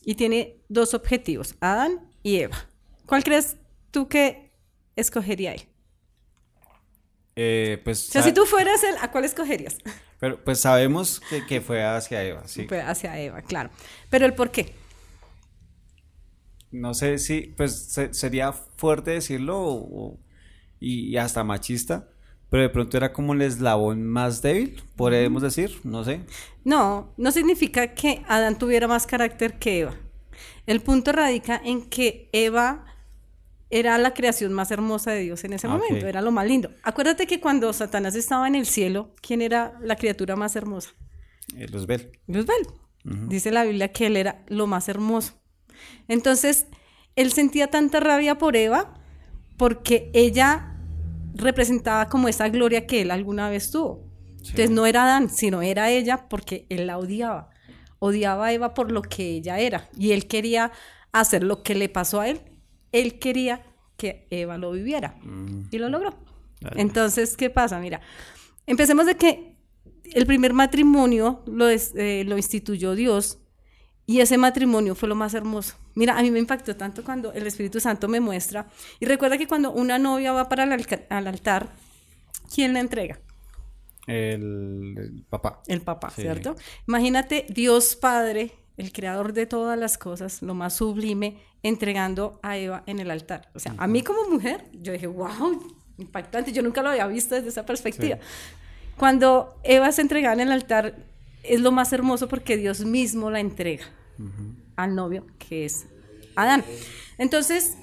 [0.02, 2.56] y tiene dos objetivos, Adán y Eva.
[3.04, 3.56] ¿Cuál crees
[3.90, 4.52] tú que
[4.96, 5.68] escogería él?
[7.36, 9.76] Eh, pues, O sea, si tú fueras él, ¿a cuál escogerías?
[10.18, 12.64] Pero, pues sabemos que, que fue hacia Eva, sí.
[12.68, 13.70] Pues hacia Eva, claro.
[14.10, 14.74] Pero el por qué.
[16.70, 20.18] No sé si, pues se- sería fuerte decirlo o-
[20.80, 22.08] y, y hasta machista,
[22.50, 26.20] pero de pronto era como el eslabón más débil, podríamos decir, no sé.
[26.64, 29.94] No, no significa que Adán tuviera más carácter que Eva.
[30.66, 32.84] El punto radica en que Eva
[33.70, 36.70] era la creación más hermosa de Dios en ese Ah, momento, era lo más lindo.
[36.82, 40.90] Acuérdate que cuando Satanás estaba en el cielo, ¿quién era la criatura más hermosa?
[41.56, 42.12] Eh, Luzbel.
[42.26, 42.66] Luzbel.
[43.04, 45.34] Dice la Biblia que él era lo más hermoso.
[46.08, 46.66] Entonces,
[47.14, 48.94] él sentía tanta rabia por Eva
[49.56, 50.76] porque ella
[51.34, 54.06] representaba como esa gloria que él alguna vez tuvo.
[54.38, 57.50] Entonces no era Adán, sino era ella porque él la odiaba.
[57.98, 60.72] Odiaba a Eva por lo que ella era y él quería
[61.12, 62.40] hacer lo que le pasó a él.
[63.00, 63.62] Él quería
[63.96, 65.16] que Eva lo viviera
[65.70, 66.14] y lo logró.
[66.60, 66.80] Vale.
[66.80, 67.78] Entonces, ¿qué pasa?
[67.80, 68.00] Mira,
[68.66, 69.56] empecemos de que
[70.14, 73.38] el primer matrimonio lo, es- eh, lo instituyó Dios
[74.06, 75.74] y ese matrimonio fue lo más hermoso.
[75.94, 78.68] Mira, a mí me impactó tanto cuando el Espíritu Santo me muestra.
[79.00, 80.72] Y recuerda que cuando una novia va para el
[81.08, 81.72] al altar,
[82.54, 83.18] ¿quién la entrega?
[84.06, 85.62] El, el papá.
[85.66, 86.22] El papá, Sí.
[86.22, 86.54] ¿cierto?
[86.86, 92.82] Imagínate Dios Padre el creador de todas las cosas, lo más sublime, entregando a Eva
[92.86, 93.50] en el altar.
[93.54, 95.62] O sea, a mí como mujer, yo dije, wow,
[95.98, 98.18] impactante, yo nunca lo había visto desde esa perspectiva.
[98.96, 100.96] Cuando Eva se entregaba en el altar,
[101.42, 103.84] es lo más hermoso porque Dios mismo la entrega
[104.76, 105.86] al novio, que es
[106.34, 106.64] Adán.
[107.18, 107.76] Entonces,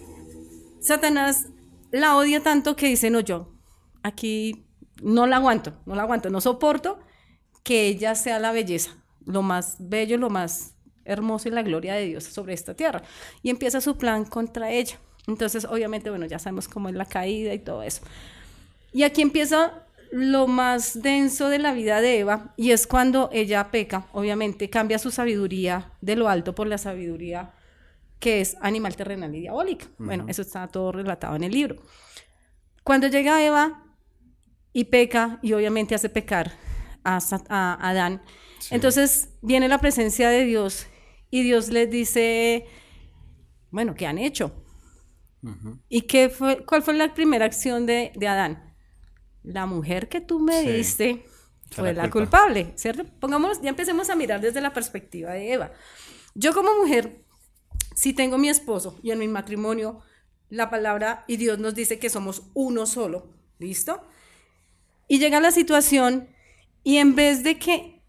[0.80, 1.48] Satanás
[1.92, 3.54] la odia tanto que dice, no, yo
[4.02, 4.66] aquí
[5.02, 7.00] no la aguanto, no la aguanto, no soporto
[7.64, 10.73] que ella sea la belleza, lo más bello, lo más
[11.06, 13.04] hermoso y la gloria de Dios sobre esta tierra.
[13.42, 14.98] Y empieza su plan contra ella.
[15.28, 18.02] Entonces, obviamente, bueno, ya sabemos cómo es la caída y todo eso.
[18.92, 23.72] Y aquí empieza lo más denso de la vida de Eva, y es cuando ella
[23.72, 27.52] peca, obviamente, cambia su sabiduría de lo alto por la sabiduría
[28.20, 29.88] que es animal terrenal y diabólica.
[29.98, 31.76] Bueno, eso está todo relatado en el libro.
[32.84, 33.84] Cuando llega Eva
[34.72, 36.54] y peca, y obviamente hace pecar
[37.04, 37.20] a,
[37.82, 38.22] Adán,
[38.70, 40.88] entonces viene la presencia de Dios
[41.34, 42.66] y Dios les dice,
[43.72, 44.52] bueno, ¿qué han hecho?
[45.90, 48.74] ¿Y qué fue, cuál fue la primera acción de, de Adán?
[49.44, 51.26] la mujer que tú me diste
[51.70, 53.06] fue la, culpable, ¿cierto?
[53.20, 55.72] Pongamos, ya empecemos a mirar desde la perspectiva de Eva.
[56.34, 57.26] Yo como mujer,
[57.96, 60.00] si tengo mi esposo y en mi matrimonio,
[60.50, 64.02] la palabra y Dios nos dice que somos uno solo, ¿listo?
[65.08, 66.30] Y llega la situación
[66.84, 68.04] y en vez de que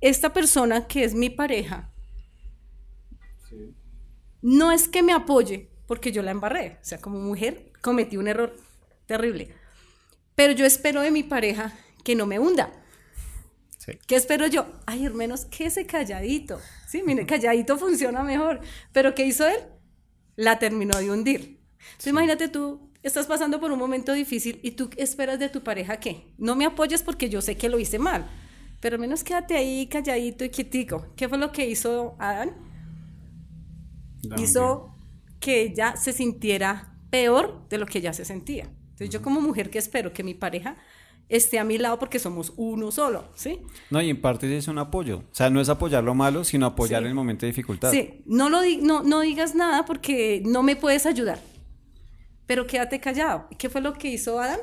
[0.00, 1.93] esta persona que es mi pareja,
[4.44, 8.28] no es que me apoye, porque yo la embarré, o sea, como mujer cometí un
[8.28, 8.56] error
[9.06, 9.54] terrible
[10.34, 12.72] pero yo espero de mi pareja que no me hunda.
[14.06, 14.66] ¿Qué espero yo?
[14.86, 16.58] Ay, hermanos, que ese calladito.
[16.88, 18.60] Sí, mire, calladito funciona mejor.
[18.92, 19.58] Pero ¿qué hizo él?
[20.36, 21.60] La terminó de hundir.
[21.78, 25.98] Entonces, imagínate tú, estás pasando por un momento difícil y tú esperas de tu pareja
[26.00, 28.26] que no me apoyes porque yo sé que lo hice mal.
[28.80, 31.06] Pero menos quédate ahí calladito y quietico.
[31.14, 32.73] ¿Qué fue lo que hizo Adán?
[34.38, 34.94] Hizo
[35.40, 38.64] que ella se sintiera peor de lo que ella se sentía.
[38.64, 40.76] Entonces yo como mujer que espero que mi pareja
[41.28, 43.60] esté a mi lado porque somos uno solo, ¿sí?
[43.90, 45.18] No, y en parte es un apoyo.
[45.30, 47.90] O sea, no es apoyar lo malo, sino apoyar en el momento de dificultad.
[47.90, 51.40] Sí, no, lo no, no digas nada porque no me puedes ayudar,
[52.46, 53.48] pero quédate callado.
[53.58, 54.60] ¿Qué fue lo que hizo Adán?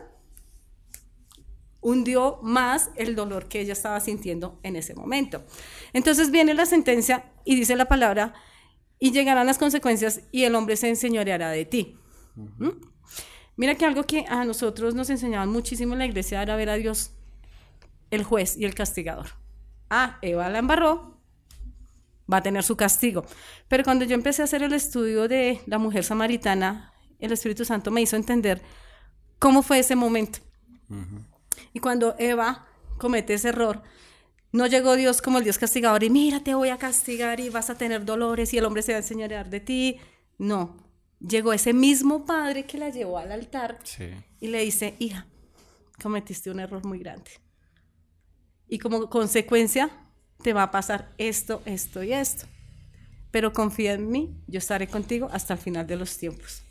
[1.80, 5.44] Hundió más el dolor que ella estaba sintiendo en ese momento.
[5.94, 8.34] Entonces viene la sentencia y dice la palabra,
[9.02, 11.98] y llegarán las consecuencias y el hombre se enseñoreará de ti.
[13.58, 16.76] Mira que algo que a nosotros nos enseñaban muchísimo en la iglesia era ver a
[16.76, 17.12] Dios
[18.12, 19.32] el juez y el castigador.
[19.90, 21.20] Ah, Eva la embarró,
[22.32, 23.26] va a tener su castigo.
[23.68, 27.90] Pero cuando yo empecé a hacer el estudio de la mujer samaritana, el Espíritu Santo
[27.90, 28.62] me hizo entender
[29.40, 30.40] cómo fue ese momento.
[31.74, 32.68] Y cuando Eva
[33.00, 33.82] comete ese error,
[34.52, 37.70] no llegó Dios como el Dios castigador y mira, te voy a castigar y vas
[37.70, 40.00] a tener dolores y el hombre se va a enseñorear de ti.
[40.38, 40.78] No,
[41.20, 43.80] llegó ese mismo padre que la llevó al altar
[44.40, 45.28] y le dice, hija,
[46.02, 47.32] cometiste un error muy grande.
[48.68, 49.90] Y como consecuencia
[50.44, 52.46] te va a pasar esto, esto y esto.
[53.32, 56.64] Pero confía en mí, yo estaré contigo hasta el final de los tiempos.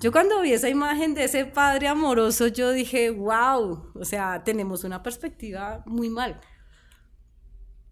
[0.00, 4.84] Yo cuando vi esa imagen de ese padre amoroso, yo dije, wow, o sea, tenemos
[4.84, 6.40] una perspectiva muy mal.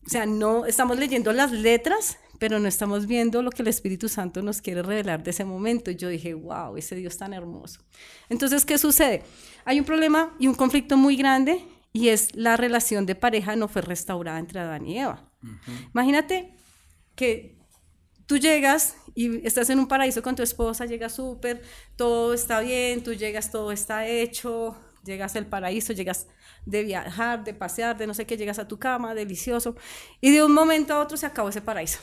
[0.07, 4.09] O sea, no estamos leyendo las letras, pero no estamos viendo lo que el Espíritu
[4.09, 5.91] Santo nos quiere revelar de ese momento.
[5.93, 7.81] Yo dije, wow, ese Dios tan hermoso.
[8.29, 9.23] Entonces, ¿qué sucede?
[9.65, 13.69] Hay un problema y un conflicto muy grande y es la relación de pareja no
[13.69, 15.31] fue restaurada entre Adán y Eva.
[15.93, 16.55] Imagínate
[17.15, 17.59] que
[18.27, 21.63] tú llegas y estás en un paraíso con tu esposa, llegas súper,
[21.97, 26.29] todo está bien, tú llegas, todo está hecho, llegas al paraíso, llegas
[26.67, 29.77] de viajar, de pasear, de no sé qué, llegas a tu cama, delicioso,
[30.21, 31.99] y de un momento a otro se acabó ese paraíso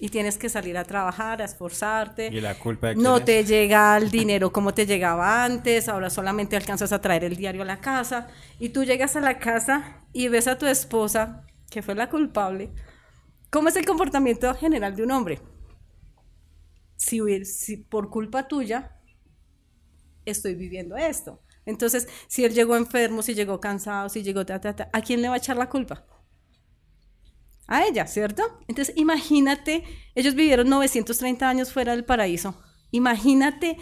[0.00, 2.28] y tienes que salir a trabajar, a esforzarte.
[2.32, 6.92] ¿Y la culpa No te llega el dinero como te llegaba antes, ahora solamente alcanzas
[6.92, 10.46] a traer el diario a la casa y tú llegas a la casa y ves
[10.46, 12.70] a tu esposa, que fue la culpable.
[13.50, 15.40] ¿Cómo es el comportamiento general de un hombre?
[16.96, 18.96] Si, si por culpa tuya
[20.24, 21.40] estoy viviendo esto.
[21.68, 25.20] Entonces, si él llegó enfermo, si llegó cansado, si llegó ta, ta, ta, ¿a quién
[25.20, 26.04] le va a echar la culpa?
[27.68, 28.42] a ella, ¿cierto?
[28.66, 32.54] Entonces, imagínate, ellos vivieron 930 años fuera del paraíso.
[32.90, 33.76] Imagínate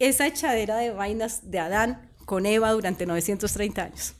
[0.00, 4.14] esa echadera de vainas de Adán con Eva durante 930 años.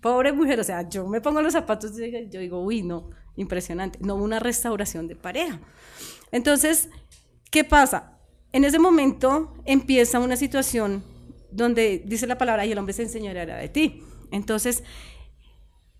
[0.00, 4.00] Pobre mujer, o sea, yo me pongo los zapatos y yo digo, uy, no, impresionante.
[4.02, 5.60] No hubo una restauración de pareja.
[6.32, 6.88] Entonces,
[7.52, 8.18] ¿qué pasa?
[8.50, 11.04] En ese momento empieza una situación
[11.52, 14.02] donde dice la palabra y el hombre se enseñará de ti.
[14.30, 14.82] Entonces,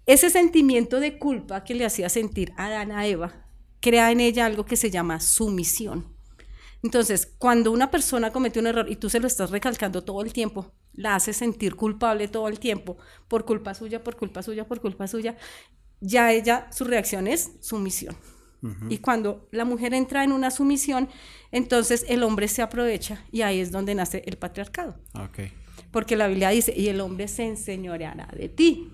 [0.06, 3.46] ese sentimiento de culpa que le hacía sentir a Adán a Eva
[3.80, 6.16] crea en ella algo que se llama sumisión.
[6.82, 10.32] Entonces, cuando una persona comete un error y tú se lo estás recalcando todo el
[10.32, 12.96] tiempo, la hace sentir culpable todo el tiempo,
[13.28, 15.36] por culpa suya, por culpa suya, por culpa suya,
[16.00, 18.16] ya ella, su reacción es sumisión.
[18.88, 21.08] Y cuando la mujer entra en una sumisión,
[21.50, 25.00] entonces el hombre se aprovecha y ahí es donde nace el patriarcado.
[25.90, 28.92] Porque la Biblia dice, y el hombre se enseñoreará de ti.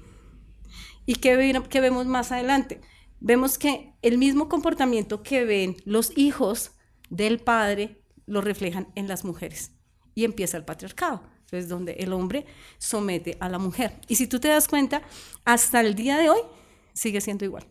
[1.05, 2.81] ¿Y qué, qué vemos más adelante?
[3.21, 6.73] Vemos que el mismo comportamiento que ven los hijos
[7.11, 9.73] del padre lo reflejan en las mujeres.
[10.15, 11.23] Y empieza el patriarcado.
[11.41, 12.47] Entonces, donde el hombre
[12.79, 14.01] somete a la mujer.
[14.09, 15.03] Y si tú te das cuenta,
[15.45, 16.41] hasta el día de hoy
[16.93, 17.67] sigue siendo igual.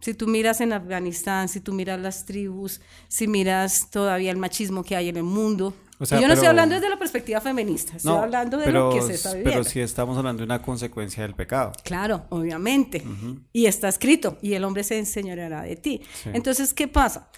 [0.00, 4.82] Si tú miras en Afganistán, si tú miras las tribus, si miras todavía el machismo
[4.82, 5.74] que hay en el mundo.
[6.00, 9.30] yo no estoy hablando desde la perspectiva feminista, estoy hablando de lo que se está
[9.30, 9.50] viviendo.
[9.50, 11.72] Pero sí estamos hablando de una consecuencia del pecado.
[11.84, 13.04] Claro, obviamente.
[13.52, 16.02] Y está escrito, y el hombre se enseñoreará de ti.
[16.24, 17.30] Entonces, ¿qué pasa?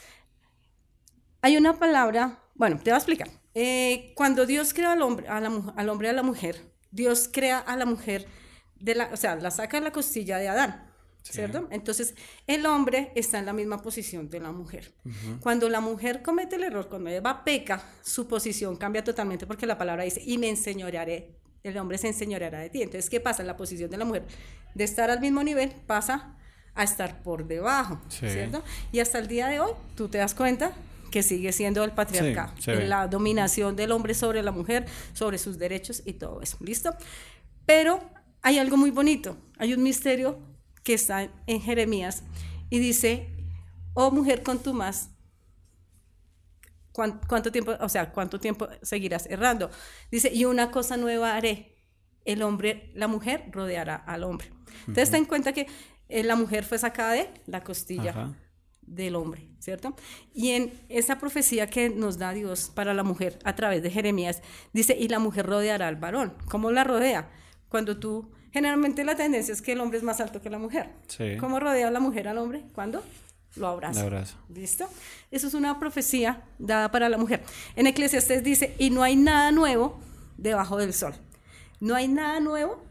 [1.40, 3.29] Hay una palabra, bueno, te voy a explicar.
[3.55, 7.77] Eh, cuando Dios crea al hombre, al hombre y a la mujer, Dios crea a
[7.77, 8.29] la mujer,
[8.79, 10.91] de la, o sea, la saca de la costilla de Adán.
[11.22, 11.68] ¿Cierto?
[11.70, 12.14] Entonces,
[12.46, 14.92] el hombre está en la misma posición de la mujer.
[15.40, 19.78] Cuando la mujer comete el error, cuando Eva peca, su posición cambia totalmente porque la
[19.78, 22.82] palabra dice, y me enseñorearé, el hombre se enseñoreará de ti.
[22.82, 23.44] Entonces, ¿qué pasa?
[23.44, 24.26] La posición de la mujer
[24.74, 26.37] de estar al mismo nivel pasa
[26.74, 28.64] a estar por debajo, ¿cierto?
[28.90, 30.72] Y hasta el día de hoy, tú te das cuenta
[31.11, 36.02] que sigue siendo el patriarcado, la dominación del hombre sobre la mujer, sobre sus derechos
[36.04, 36.56] y todo eso.
[36.61, 36.96] ¿Listo?
[37.66, 38.00] Pero
[38.40, 40.38] hay algo muy bonito, hay un misterio
[40.82, 42.24] que está en Jeremías
[42.70, 43.28] y dice,
[43.94, 45.10] oh mujer con tu más,
[46.92, 49.70] ¿cuánto, tiempo, o sea, cuánto tiempo seguirás errando?
[50.10, 51.76] Dice, y una cosa nueva haré,
[52.24, 54.50] el hombre, la mujer rodeará al hombre.
[54.80, 55.66] Entonces, ten en cuenta que
[56.08, 58.34] eh, la mujer fue sacada de la costilla
[58.82, 59.94] del hombre, ¿cierto?
[60.34, 64.42] Y en esa profecía que nos da Dios para la mujer a través de Jeremías,
[64.72, 66.34] dice, y la mujer rodeará al varón.
[66.48, 67.30] ¿Cómo la rodea?
[67.68, 70.90] Cuando tú, generalmente la tendencia es que el hombre es más alto que la mujer.
[71.40, 72.64] ¿Cómo rodea la mujer al hombre?
[72.74, 73.02] Cuando
[73.56, 74.00] lo abraza.
[74.48, 74.88] ¿Listo?
[75.30, 77.42] Eso es una profecía dada para la mujer.
[77.76, 80.00] En Eclesiastes dice, y no hay nada nuevo
[80.36, 81.14] debajo del sol.
[81.80, 82.82] No hay nada nuevo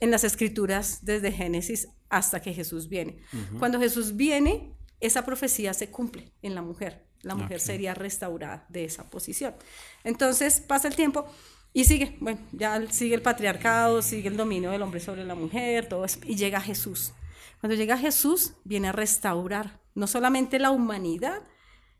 [0.00, 3.18] en las escrituras desde Génesis hasta que Jesús viene.
[3.58, 7.06] Cuando Jesús viene, esa profecía se cumple en la mujer.
[7.22, 9.54] La mujer sería restaurada de esa posición.
[10.02, 11.26] Entonces pasa el tiempo
[11.74, 15.88] y sigue, bueno, ya sigue el patriarcado, sigue el dominio del hombre sobre la mujer,
[15.88, 17.12] todo eso, y llega Jesús.
[17.60, 21.42] Cuando llega Jesús, viene a restaurar no solamente la humanidad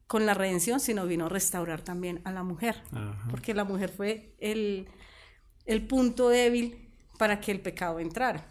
[0.07, 2.83] con la redención, sino vino a restaurar también a la mujer,
[3.31, 4.89] porque la mujer fue el,
[5.65, 8.47] el punto débil para que el pecado entrara.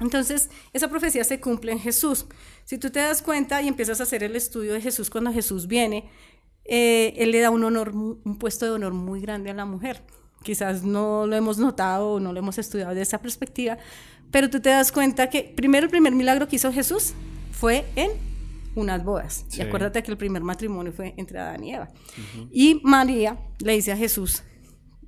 [0.00, 2.26] Entonces, esa profecía se cumple en Jesús.
[2.64, 5.68] Si tú te das cuenta y empiezas a hacer el estudio de Jesús cuando Jesús
[5.68, 6.10] viene,
[6.64, 10.02] eh, él le da un honor, un puesto de honor muy grande a la mujer.
[10.42, 13.78] Quizás no lo hemos notado o no lo hemos estudiado desde esa perspectiva,
[14.30, 17.14] pero tú te das cuenta que primero el primer milagro que hizo Jesús
[17.50, 18.10] fue en
[18.74, 19.44] unas bodas.
[19.52, 21.88] Y acuérdate que el primer matrimonio fue entre Adán y Eva.
[22.50, 24.42] Y María le dice a Jesús,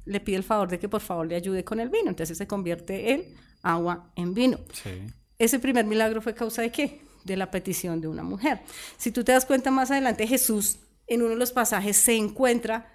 [0.05, 2.11] le pide el favor de que por favor le ayude con el vino.
[2.11, 4.59] Entonces se convierte él agua en vino.
[5.39, 7.01] Ese primer milagro fue causa de qué?
[7.25, 8.61] De la petición de una mujer.
[8.99, 12.94] Si tú te das cuenta más adelante, Jesús en uno de los pasajes se encuentra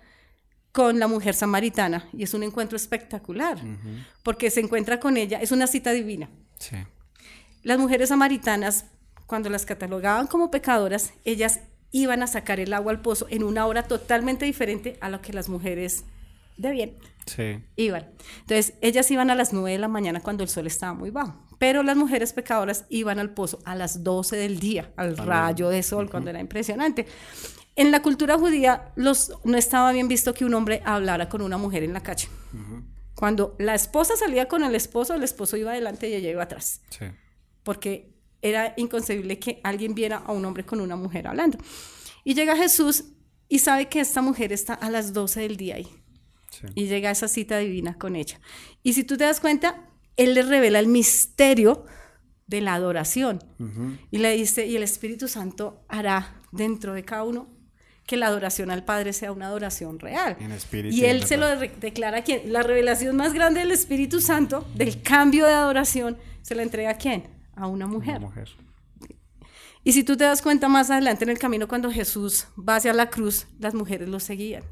[0.79, 3.59] con la mujer samaritana y es un encuentro espectacular,
[4.23, 6.29] porque se encuentra con ella, es una cita divina.
[7.63, 8.85] Las mujeres samaritanas,
[9.25, 11.59] cuando las catalogaban como pecadoras, ellas
[11.91, 15.33] iban a sacar el agua al pozo en una hora totalmente diferente a lo que
[15.33, 16.05] las mujeres
[16.55, 16.97] de bien.
[17.25, 17.61] Sí.
[17.75, 18.07] Iban.
[18.39, 21.35] Entonces, ellas iban a las 9 de la mañana cuando el sol estaba muy bajo.
[21.57, 25.83] Pero las mujeres pecadoras iban al pozo a las 12 del día, al rayo de
[25.83, 27.05] sol, cuando era impresionante.
[27.79, 31.57] En la cultura judía los, no estaba bien visto que un hombre hablara con una
[31.57, 32.27] mujer en la calle.
[33.15, 36.81] Cuando la esposa salía con el esposo, el esposo iba adelante y ella iba atrás.
[36.89, 37.05] Sí.
[37.63, 41.57] Porque era inconcebible que alguien viera a un hombre con una mujer hablando.
[42.25, 43.05] Y llega Jesús
[43.47, 45.87] y sabe que esta mujer está a las 12 del día ahí.
[46.75, 48.41] Y llega a esa cita divina con ella.
[48.83, 51.85] Y si tú te das cuenta, él le revela el misterio
[52.45, 53.39] de la adoración.
[54.11, 57.57] Y le dice, y el Espíritu Santo hará dentro de cada uno
[58.09, 60.35] que la adoración al Padre sea una adoración real.
[60.89, 62.51] y él se lo declara a quién.
[62.51, 66.93] La revelación más grande del Espíritu Santo, del cambio de adoración, se la entrega a
[66.95, 67.27] quién?
[67.55, 68.17] A una mujer.
[68.17, 68.49] Una mujer.
[69.83, 72.93] Y si tú te das cuenta más adelante en el camino, cuando Jesús va hacia
[72.93, 74.63] la cruz, las mujeres lo seguían.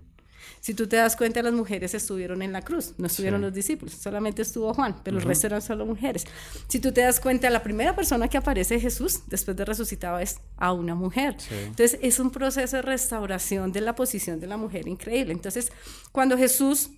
[0.60, 3.46] Si tú te das cuenta, las mujeres estuvieron en la cruz, no estuvieron Sí.
[3.46, 6.26] los discípulos, solamente estuvo Juan, pero el resto eran solo mujeres.
[6.68, 10.40] Si tú te das cuenta, la primera persona que aparece Jesús después de resucitado es
[10.58, 11.36] a una mujer.
[11.40, 11.56] Sí.
[11.66, 15.32] Entonces es un proceso de restauración de la posición de la mujer increíble.
[15.34, 15.72] Entonces,
[16.12, 16.90] cuando Jesús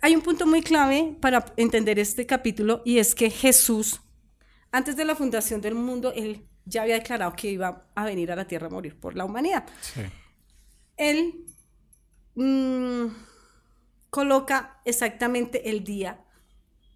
[0.00, 4.00] hay un punto muy clave para entender este capítulo y es que Jesús,
[4.70, 8.36] antes de la fundación del mundo, él ya había declarado que iba a venir a
[8.36, 9.64] la tierra a morir por la humanidad.
[9.80, 10.02] Sí.
[10.96, 11.46] Él
[12.42, 13.14] mm,
[14.10, 16.24] coloca exactamente el día,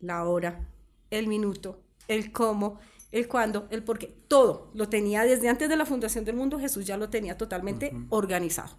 [0.01, 0.69] la hora,
[1.11, 2.79] el minuto, el cómo,
[3.11, 4.15] el cuándo, el por qué.
[4.29, 7.93] Todo lo tenía desde antes de la fundación del mundo, Jesús ya lo tenía totalmente
[8.09, 8.79] organizado.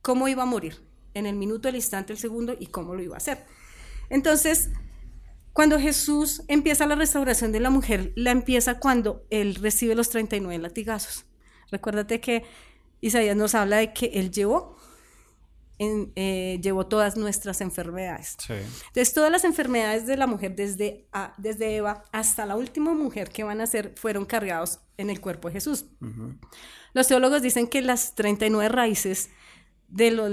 [0.00, 0.82] Cómo iba a morir,
[1.14, 3.44] en el minuto, el instante, el segundo y cómo lo iba a hacer.
[4.10, 4.70] Entonces,
[5.52, 10.58] cuando Jesús empieza la restauración de la mujer, la empieza cuando él recibe los 39
[10.62, 11.26] latigazos.
[11.70, 12.44] Recuérdate que
[13.00, 14.76] Isaías nos habla de que él llevó,
[15.82, 18.36] en- eh, llevó todas nuestras enfermedades.
[18.38, 18.54] Sí.
[18.54, 23.30] Entonces, todas las enfermedades de la mujer, desde, a- desde Eva hasta la última mujer
[23.30, 25.86] que van a ser, fueron cargados en el cuerpo de Jesús.
[26.94, 29.30] Los teólogos dicen que las 39 raíces
[29.88, 30.30] de los,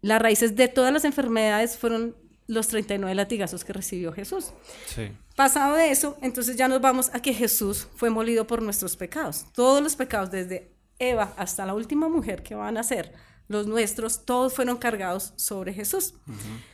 [0.00, 2.16] las raíces de todas las enfermedades fueron
[2.48, 4.52] los 39 latigazos que recibió Jesús.
[4.86, 5.10] Sí.
[5.36, 9.46] Pasado de eso, entonces ya nos vamos a que Jesús fue molido por nuestros pecados.
[9.54, 13.12] Todos los pecados, desde Eva hasta la última mujer que van a ser
[13.52, 16.14] los nuestros, todos fueron cargados sobre Jesús.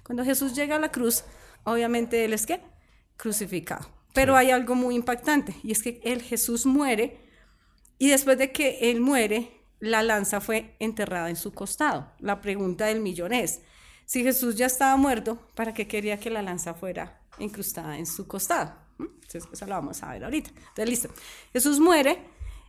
[0.05, 1.25] Cuando Jesús llega a la cruz,
[1.65, 2.63] obviamente él es qué?
[3.17, 3.87] Crucificado.
[4.15, 7.21] Pero hay algo muy impactante y es que el Jesús muere
[7.99, 12.13] y después de que él muere, la lanza fue enterrada en su costado.
[12.19, 13.61] La pregunta del millón es,
[14.07, 18.27] si Jesús ya estaba muerto, ¿para qué quería que la lanza fuera incrustada en su
[18.27, 18.73] costado?
[18.97, 19.05] ¿Mm?
[19.05, 20.51] Entonces, eso lo vamos a ver ahorita.
[20.51, 21.09] Entonces, listo.
[21.53, 22.19] Jesús muere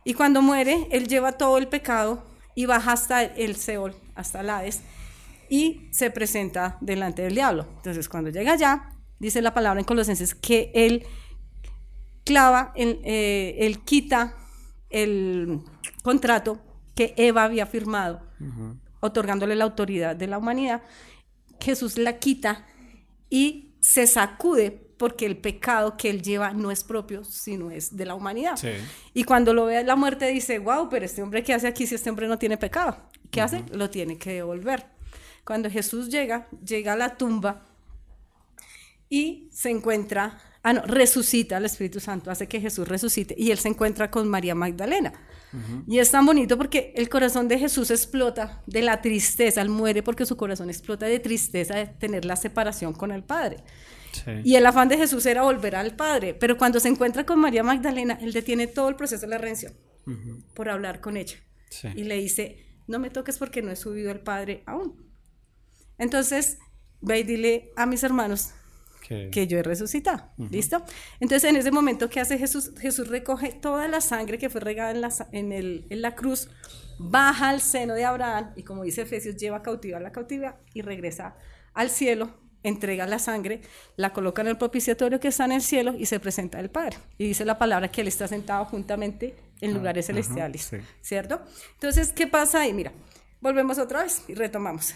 [0.04, 2.22] y cuando muere, él lleva todo el pecado
[2.54, 4.82] y baja hasta el Seol, hasta el Hades,
[5.48, 7.66] y se presenta delante del diablo.
[7.76, 11.04] Entonces, cuando llega allá, dice la palabra en Colosenses que él
[12.24, 14.36] clava, el- eh, él quita
[14.90, 15.60] el
[16.02, 16.60] contrato
[16.94, 18.20] que Eva había firmado,
[19.00, 20.82] otorgándole la autoridad de la humanidad.
[21.60, 22.66] Jesús la quita
[23.28, 28.04] y se sacude porque el pecado que él lleva no es propio, sino es de
[28.04, 28.58] la humanidad.
[28.58, 28.68] Sí.
[29.14, 31.94] Y cuando lo ve la muerte dice, wow, pero este hombre qué hace aquí si
[31.94, 32.98] este hombre no tiene pecado.
[33.30, 33.64] ¿Qué hace?
[33.72, 34.84] Lo tiene que devolver.
[35.42, 37.64] Cuando Jesús llega, llega a la tumba
[39.08, 43.58] y se encuentra, ah no, resucita el Espíritu Santo, hace que Jesús resucite y él
[43.58, 45.14] se encuentra con María Magdalena.
[45.86, 50.02] Y es tan bonito porque el corazón de Jesús explota de la tristeza, él muere
[50.02, 53.64] porque su corazón explota de tristeza de tener la separación con el Padre.
[54.12, 54.30] Sí.
[54.44, 57.62] Y el afán de Jesús era volver al Padre, pero cuando se encuentra con María
[57.62, 59.72] Magdalena, él detiene todo el proceso de la redención
[60.54, 61.36] por hablar con ella.
[61.70, 61.88] Sí.
[61.94, 65.08] Y le dice, no me toques porque no he subido al Padre aún.
[65.98, 66.58] Entonces,
[67.00, 68.50] ve y dile a mis hermanos
[69.06, 70.30] Que- que yo he resucitado.
[70.50, 70.82] ¿Listo?
[71.20, 72.72] Entonces, en ese momento, ¿qué hace Jesús?
[72.80, 76.48] Jesús recoge toda la sangre que fue regada en la, en el- en la cruz,
[76.98, 80.82] baja al seno de Abraham y, como dice Efesios, lleva cautiva a la cautividad y
[80.82, 81.36] regresa
[81.74, 83.60] al cielo, entrega la sangre,
[83.96, 86.96] la coloca en el propiciatorio que está en el cielo y se presenta al Padre.
[87.18, 90.62] Y dice la palabra que Él está sentado juntamente en lugares ajá, celestiales.
[90.62, 90.76] sí.
[91.00, 91.40] ¿Cierto?
[91.74, 92.72] Entonces, ¿qué pasa ahí?
[92.72, 92.92] Mira,
[93.40, 94.94] volvemos otra vez y retomamos.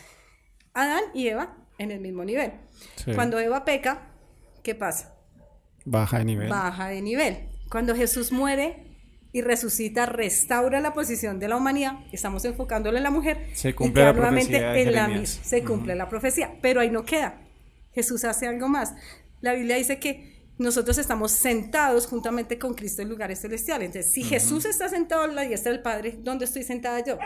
[0.73, 2.53] Adán y Eva en el mismo nivel.
[2.97, 3.13] Sí.
[3.15, 4.11] Cuando Eva peca,
[4.63, 5.15] ¿qué pasa?
[5.85, 6.49] Baja de nivel.
[6.49, 7.49] Baja de nivel.
[7.71, 8.85] Cuando Jesús muere
[9.33, 13.49] y resucita, restaura la posición de la humanidad, estamos enfocándole en la mujer.
[13.55, 16.91] Se y cumple queda la profecía de en la Se cumple la profecía, pero ahí
[16.91, 17.44] no queda.
[17.95, 18.95] Jesús hace algo más.
[19.41, 23.87] La Biblia dice que nosotros estamos sentados juntamente con Cristo en lugares celestiales.
[23.87, 27.19] Entonces, si Jesús está sentado a la diestra del Padre, ¿dónde estoy sentada yo?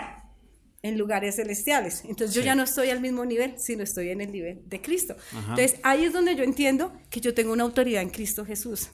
[0.83, 2.05] En lugares celestiales.
[2.05, 2.47] Entonces yo Sí.
[2.47, 5.17] ya no estoy al mismo nivel, sino estoy en el nivel de Cristo.
[5.35, 8.89] Entonces ahí es donde yo entiendo que yo tengo una autoridad en Cristo Jesús,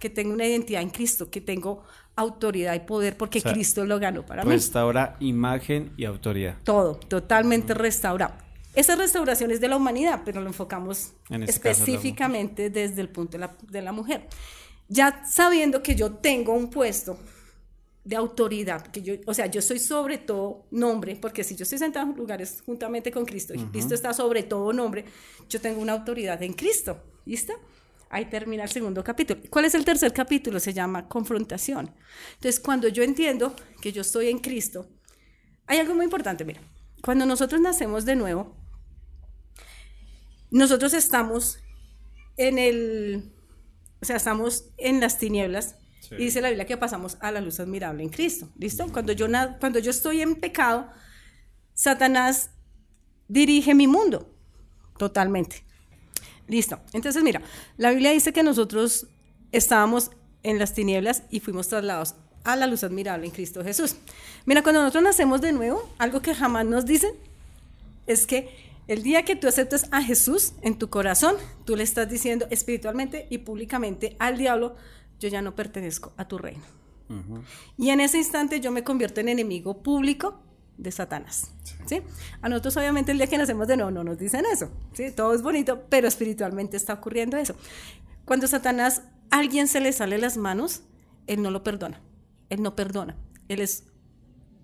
[0.00, 1.84] que tengo una identidad en Cristo, que tengo
[2.16, 4.50] autoridad y poder porque O sea, Cristo lo ganó para mí.
[4.50, 6.56] Restaura imagen y autoridad.
[6.64, 8.34] Todo, totalmente restaurado.
[8.74, 13.08] Esa restauración es de la humanidad, pero lo enfocamos En este caso, específicamente desde el
[13.08, 14.28] punto de la, de la mujer.
[14.88, 17.18] Ya sabiendo que yo tengo un puesto
[18.04, 21.78] de autoridad, que yo, o sea, yo soy sobre todo nombre, porque si yo estoy
[21.78, 25.04] sentado en lugares juntamente con Cristo y Cristo está sobre todo nombre,
[25.48, 27.00] yo tengo una autoridad en Cristo.
[27.24, 27.52] ¿Listo?
[28.10, 29.40] Ahí termina el segundo capítulo.
[29.48, 30.58] ¿Cuál es el tercer capítulo?
[30.58, 31.94] Se llama confrontación.
[32.34, 34.86] Entonces, cuando yo entiendo que yo estoy en Cristo,
[35.66, 36.60] hay algo muy importante, mira.
[37.02, 38.54] Cuando nosotros nacemos de nuevo,
[40.52, 41.58] nosotros estamos
[42.36, 43.32] en el,
[44.00, 45.76] o sea, estamos en las tinieblas.
[46.00, 46.16] Sí.
[46.16, 48.48] Y dice la Biblia que pasamos a la luz admirable en Cristo.
[48.56, 48.86] ¿Listo?
[48.92, 49.26] Cuando yo,
[49.58, 50.88] cuando yo estoy en pecado,
[51.74, 52.50] Satanás
[53.28, 54.28] dirige mi mundo
[54.98, 55.64] totalmente.
[56.48, 56.80] Listo.
[56.92, 57.40] Entonces, mira,
[57.78, 59.06] la Biblia dice que nosotros
[59.52, 60.10] estábamos
[60.42, 63.96] en las tinieblas y fuimos trasladados a la luz admirable en Cristo Jesús.
[64.44, 67.12] Mira, cuando nosotros nacemos de nuevo, algo que jamás nos dicen
[68.06, 72.10] es que el día que tú aceptas a Jesús en tu corazón, tú le estás
[72.10, 74.76] diciendo espiritualmente y públicamente al diablo,
[75.18, 76.62] yo ya no pertenezco a tu reino.
[77.78, 80.42] Y en ese instante yo me convierto en enemigo público
[80.76, 81.52] de Satanás.
[81.86, 82.02] Sí.
[82.42, 84.70] A nosotros obviamente el día que nacemos de nuevo no nos dicen eso.
[84.92, 85.10] ¿sí?
[85.10, 87.54] Todo es bonito, pero espiritualmente está ocurriendo eso.
[88.26, 90.82] Cuando Satanás a alguien se le sale las manos,
[91.26, 92.02] él no lo perdona.
[92.50, 93.16] Él no perdona.
[93.48, 93.84] Él es,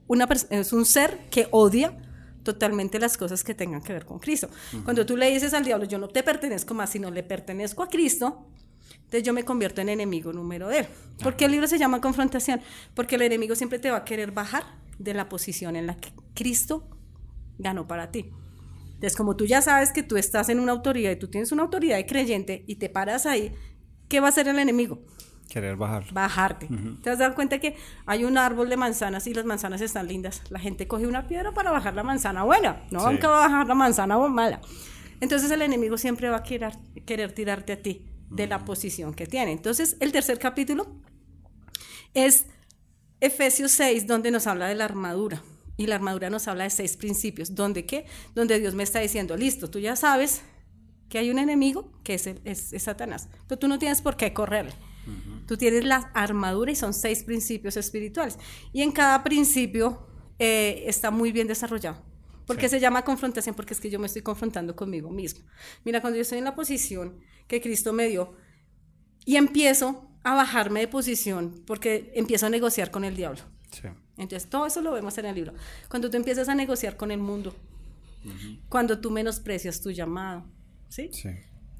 [0.06, 1.96] una es un ser que odia
[2.42, 4.48] totalmente las cosas que tengan que ver con Cristo.
[4.84, 7.88] Cuando tú le dices al diablo, yo no te pertenezco más, sino le pertenezco a
[7.88, 8.46] Cristo,
[9.08, 10.86] entonces yo me convierto en enemigo número de él.
[11.22, 12.60] ¿Por qué el libro se llama confrontación?
[12.94, 14.64] Porque el enemigo siempre te va a querer bajar
[14.98, 16.88] de la posición en la que Cristo
[17.58, 18.30] ganó para ti.
[18.86, 21.62] Entonces, como tú ya sabes que tú estás en una autoridad y tú tienes una
[21.62, 23.54] autoridad de creyente y te paras ahí,
[24.08, 25.02] ¿qué va a hacer el enemigo?
[25.48, 26.04] Querer bajar.
[26.12, 26.68] Bajarte.
[27.02, 30.42] Te has dado cuenta que hay un árbol de manzanas y las manzanas están lindas.
[30.50, 33.66] La gente coge una piedra para bajar la manzana buena, no aunque va a bajar
[33.66, 34.60] la manzana mala.
[35.20, 36.72] Entonces el enemigo siempre va a querer,
[37.06, 39.52] querer tirarte a ti de la posición que tiene.
[39.52, 40.86] Entonces el tercer capítulo
[42.14, 42.46] es
[43.20, 45.42] Efesios 6, donde nos habla de la armadura.
[45.76, 47.54] Y la armadura nos habla de seis principios.
[47.54, 48.04] ¿Dónde qué?
[48.34, 50.42] Donde Dios me está diciendo, listo, tú ya sabes
[51.08, 54.72] que hay un enemigo que es, es, Satanás, pero tú no tienes por qué correrle.
[55.46, 58.38] Tú tienes la armadura y son seis principios espirituales.
[58.72, 60.06] Y en cada principio
[60.38, 62.02] eh, está muy bien desarrollado.
[62.46, 63.54] ¿Por qué se llama confrontación?
[63.54, 65.44] Porque es que yo me estoy confrontando conmigo mismo.
[65.84, 68.34] Mira, cuando yo estoy en la posición que Cristo me dio
[69.24, 73.42] y empiezo a bajarme de posición porque empiezo a negociar con el diablo.
[74.16, 75.52] Entonces, todo eso lo vemos en el libro.
[75.88, 77.54] Cuando tú empiezas a negociar con el mundo,
[78.68, 80.44] cuando tú menosprecias tu llamado,
[80.88, 81.10] ¿sí?
[81.12, 81.28] ¿sí?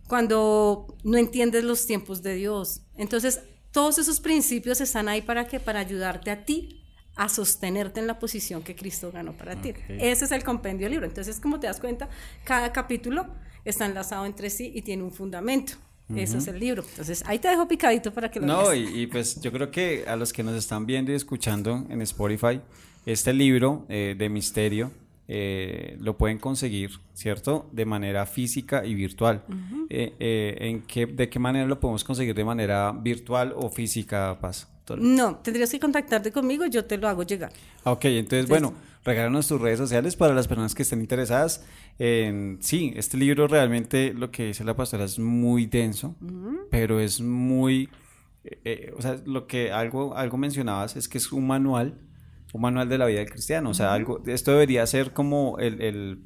[0.09, 2.81] Cuando no entiendes los tiempos de Dios.
[2.97, 3.41] Entonces,
[3.71, 6.83] todos esos principios están ahí para que para ayudarte a ti
[7.15, 9.75] a sostenerte en la posición que Cristo ganó para ti.
[9.89, 11.07] Ese es el compendio del libro.
[11.07, 12.09] Entonces, como te das cuenta,
[12.45, 13.27] cada capítulo
[13.65, 15.75] está enlazado entre sí y tiene un fundamento.
[16.15, 16.85] Eso es el libro.
[16.89, 20.17] Entonces, ahí te dejo picadito para que lo No, y, pues yo creo que a
[20.17, 22.63] los que nos están viendo y escuchando en Spotify,
[23.05, 24.91] este libro eh, de misterio
[25.29, 27.69] eh, lo pueden conseguir, ¿cierto?
[27.73, 29.45] De manera física y virtual.
[29.91, 34.69] Eh, ¿en qué, ¿De qué manera lo podemos conseguir de manera virtual o física, Paz?
[34.97, 37.53] No, tendrías que contactarte conmigo, yo te lo hago llegar.
[37.85, 38.75] Ok, entonces, bueno,
[39.05, 41.65] regálanos tus redes sociales para las personas que estén interesadas.
[41.99, 46.17] En, sí, este libro realmente lo que dice la pastora es muy denso,
[46.71, 47.89] pero es muy,
[48.45, 51.99] eh, eh, o sea, lo que algo, algo mencionabas es que es un manual,
[52.53, 55.81] un manual de la vida del cristiano, o sea, algo, esto debería ser como el,
[55.83, 56.23] el,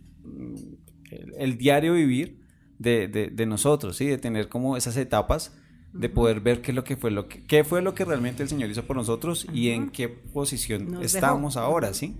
[1.36, 2.40] el, diario vivir
[2.78, 4.06] de, de, de, nosotros, ¿sí?
[4.06, 5.56] De tener como esas etapas
[5.92, 8.48] de poder ver qué, lo que fue lo que qué fue lo que realmente el
[8.48, 12.16] Señor hizo por nosotros y en qué posición estamos ahora, ¿sí?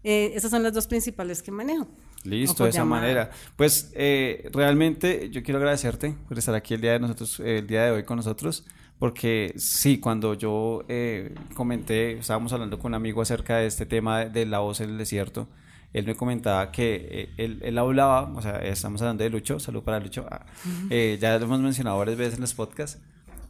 [0.05, 1.88] Eh, esas son las dos principales que manejo.
[2.27, 3.31] Listo, de esa manera.
[3.57, 7.85] Pues eh, realmente yo quiero agradecerte por estar aquí el día de nosotros, el día
[7.85, 8.64] de hoy con nosotros,
[8.99, 14.24] porque sí, cuando yo eh, comenté, estábamos hablando con un amigo acerca de este tema
[14.24, 15.49] de, la voz en el desierto,
[15.93, 20.01] él me comentaba que él, él, hablaba, o sea, estamos hablando de Lucho, salud para
[20.01, 20.45] Lucho, ah,
[20.91, 23.01] ya lo hemos mencionado varias veces en los podcasts,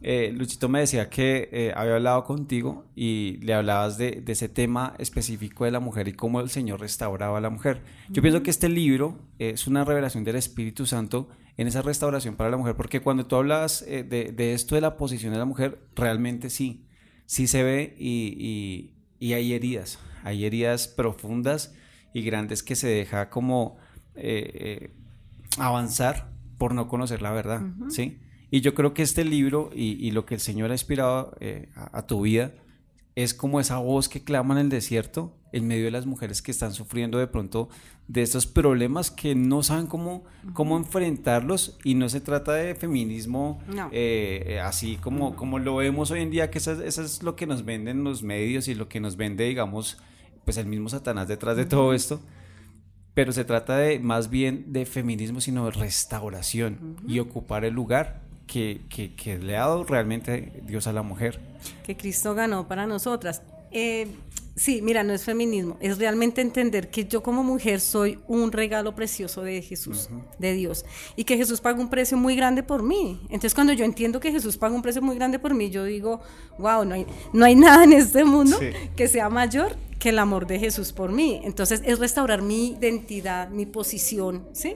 [0.01, 4.93] eh, Luchito me decía que eh, había hablado contigo y le hablabas de, ese tema
[4.99, 7.81] específico de la mujer y cómo el Señor restauraba a la mujer.
[8.09, 12.51] Yo pienso que este libro es una revelación del Espíritu Santo en esa restauración para
[12.51, 15.79] la mujer, porque cuando tú hablas eh, de, esto de la posición de la mujer,
[15.95, 16.85] realmente sí,
[17.25, 18.93] sí se ve y,
[19.33, 21.73] hay heridas, hay heridas profundas
[22.13, 23.77] y grandes que se deja como
[25.59, 28.19] avanzar por no conocer la verdad, ¿sí?
[28.49, 32.07] Y yo creo que este libro y, lo que el Señor ha inspirado eh, a,
[32.07, 32.53] tu vida
[33.15, 36.51] es como esa voz que clama en el desierto en medio de las mujeres que
[36.51, 37.69] están sufriendo de pronto
[38.07, 40.23] de estos problemas que no saben cómo,
[40.53, 41.77] cómo enfrentarlos.
[41.83, 43.59] Y no se trata de feminismo
[43.91, 47.47] eh, eh, así como, como lo vemos hoy en día, que eso, es lo que
[47.47, 49.97] nos venden los medios y lo que nos vende, digamos,
[50.45, 52.21] pues el mismo Satanás detrás de todo esto.
[53.13, 58.26] Pero se trata de más bien de feminismo, sino de restauración y ocupar el lugar
[58.47, 61.39] que, que, le ha dado realmente Dios a la mujer.
[61.83, 63.41] Que Cristo ganó para nosotras.
[63.71, 64.07] Eh,
[64.57, 68.95] Sí, mira, no es feminismo, es realmente entender que yo como mujer soy un regalo
[68.95, 70.83] precioso de Jesús, de Dios,
[71.15, 73.21] y que Jesús paga un precio muy grande por mí.
[73.25, 76.21] Entonces cuando yo entiendo que Jesús paga un precio muy grande por mí, yo digo,
[76.57, 78.57] wow, no hay, no hay nada en este mundo
[78.95, 81.39] que sea mayor que el amor de Jesús por mí.
[81.43, 84.75] Entonces es restaurar mi identidad, mi posición, ¿sí?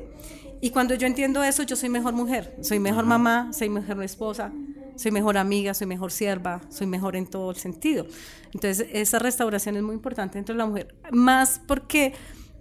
[0.61, 4.53] Y cuando yo entiendo eso, yo soy mejor mujer, soy mejor mamá, soy mejor esposa,
[4.95, 8.05] soy mejor amiga, soy mejor sierva, soy mejor en todo el sentido.
[8.53, 12.13] Entonces, esa restauración es muy importante dentro de la mujer, más porque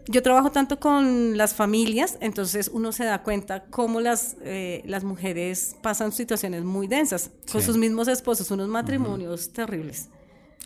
[0.07, 5.05] yo trabajo tanto con las familias, entonces uno se da cuenta cómo las, eh, las
[5.05, 10.09] mujeres pasan situaciones muy densas con sus mismos esposos, unos matrimonios terribles.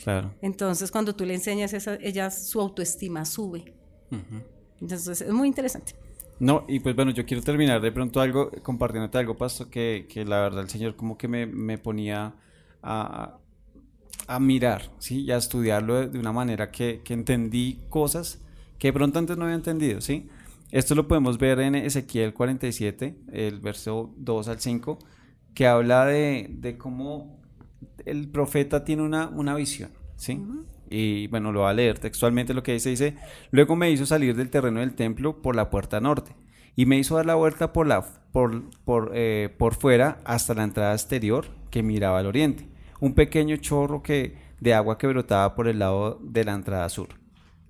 [0.02, 0.32] Claro.
[0.40, 3.74] Entonces, cuando tú le enseñas eso, ella su autoestima sube.
[4.80, 5.94] Entonces, es muy interesante.
[6.40, 10.24] No, y pues bueno, yo quiero terminar de pronto algo, compartiéndote algo, Pasto, que, que
[10.24, 12.34] la verdad el Señor como que me, me ponía
[12.82, 13.38] a,
[14.26, 15.22] a, mirar, ¿sí?
[15.22, 18.42] Y a estudiarlo de, una manera que, que, entendí cosas
[18.78, 20.28] que de pronto antes no había entendido, ¿sí?
[20.72, 24.98] Esto lo podemos ver en Ezequiel 47, el verso 2 al 5,
[25.54, 27.40] que habla de, de cómo
[28.04, 30.42] el profeta tiene una, una visión, ¿sí?
[30.96, 33.16] Y bueno, lo va a leer textualmente lo que dice, dice,
[33.50, 36.36] luego me hizo salir del terreno del templo por la puerta norte
[36.76, 40.62] y me hizo dar la vuelta por, la, por, por, eh, por fuera hasta la
[40.62, 42.68] entrada exterior que miraba al oriente,
[43.00, 47.08] un pequeño chorro que, de agua que brotaba por el lado de la entrada sur.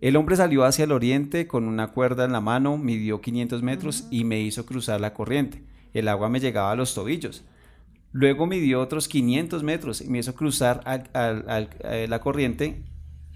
[0.02, 4.06] El hombre salió hacia el oriente con una cuerda en la mano, midió 500 metros
[4.10, 5.64] y me hizo cruzar la corriente.
[5.94, 7.42] El agua me llegaba a los tobillos.
[8.12, 10.82] Luego midió otros 500 metros y me hizo cruzar
[11.14, 12.82] eh, la corriente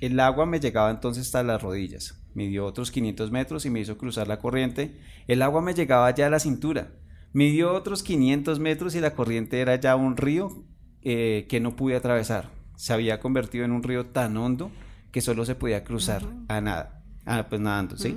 [0.00, 2.20] el agua me llegaba entonces hasta las rodillas.
[2.34, 5.00] Midió otros 500 metros y me hizo cruzar la corriente.
[5.26, 6.92] El agua me llegaba ya a la cintura.
[7.32, 10.64] Midió otros 500 metros y la corriente era ya un río
[11.02, 12.50] eh, que no pude atravesar.
[12.76, 14.70] Se había convertido en un río tan hondo
[15.10, 17.02] que solo se podía cruzar a nada.
[17.26, 18.16] Ah, pues nadando, ¿sí?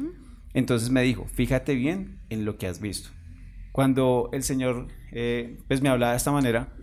[0.54, 3.10] Entonces me dijo, fíjate bien en lo que has visto.
[3.72, 6.74] Cuando el Señor eh, pues me hablaba de esta manera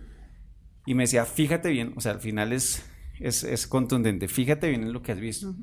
[0.85, 2.88] y me decía, fíjate bien, o sea, al final es
[3.19, 4.27] es, contundente.
[4.27, 5.55] Fíjate bien en lo que has visto.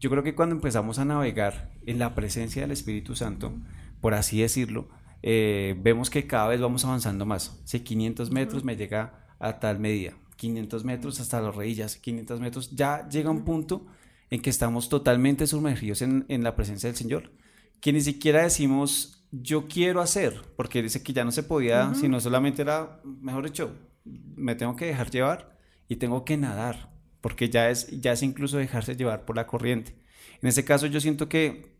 [0.00, 3.54] Yo creo que cuando empezamos a navegar en la presencia del Espíritu Santo,
[4.00, 4.88] por así decirlo,
[5.22, 7.60] eh, vemos que cada vez vamos avanzando más.
[7.64, 12.70] Si 500 metros me llega a tal medida, 500 metros hasta las rodillas, 500 metros,
[12.70, 13.86] ya llega un punto
[14.30, 17.32] en que estamos totalmente sumergidos en, en la presencia del Señor,
[17.80, 22.20] que ni siquiera decimos yo quiero hacer, porque dice que ya no se podía, sino
[22.20, 26.95] solamente era, mejor dicho, me tengo que dejar llevar y tengo que nadar
[27.26, 29.96] porque ya es, ya es incluso dejarse llevar por la corriente.
[30.40, 31.74] En ese caso yo siento que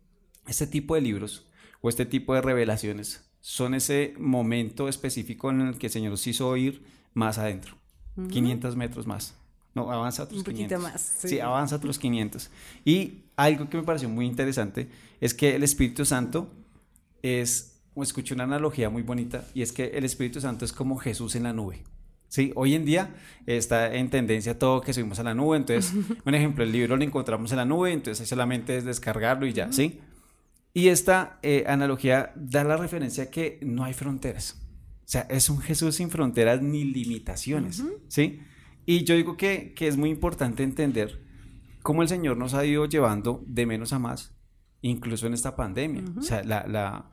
[0.49, 1.47] este tipo de libros
[1.81, 6.27] o este tipo de revelaciones son ese momento específico en el que el Señor nos
[6.27, 6.83] hizo oír
[7.15, 7.77] más adentro,
[8.29, 9.37] 500 metros más.
[9.73, 10.83] No, avanza otros Un 500.
[10.83, 11.01] más.
[11.01, 11.29] Sí.
[11.29, 12.51] sí, avanza otros 500.
[12.85, 14.89] Y algo que me pareció muy interesante
[15.21, 16.53] es que el Espíritu Santo
[17.23, 21.37] es, escuché una analogía muy bonita, y es que el Espíritu Santo es como Jesús
[21.37, 21.85] en la nube.
[22.29, 23.15] Sí, hoy en día
[23.47, 25.93] está en tendencia todo que subimos a la nube, entonces,
[26.25, 29.73] un ejemplo, el libro lo encontramos en la nube, entonces solamente es descargarlo y ya,
[29.73, 30.01] ¿sí?
[30.75, 34.61] Y esta eh, analogía da la referencia que no hay fronteras.
[35.07, 38.41] O sea, es un Jesús sin fronteras ni limitaciones, ¿sí?
[38.85, 41.25] Y yo digo que, que, es muy importante entender
[41.83, 44.37] cómo el Señor nos ha ido llevando de menos a más,
[44.83, 46.05] incluso en esta pandemia.
[46.19, 47.11] O sea, la, la,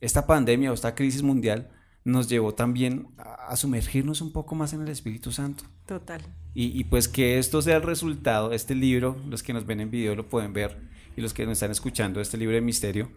[0.00, 1.70] esta pandemia o esta crisis mundial
[2.08, 5.64] nos llevó también a, sumergirnos un poco más en el Espíritu Santo.
[5.86, 6.22] Total.
[6.54, 10.16] Y, pues que esto sea el resultado, este libro, los que nos ven en video
[10.16, 10.76] lo pueden ver
[11.16, 13.12] y los que nos están escuchando, este libro de misterio,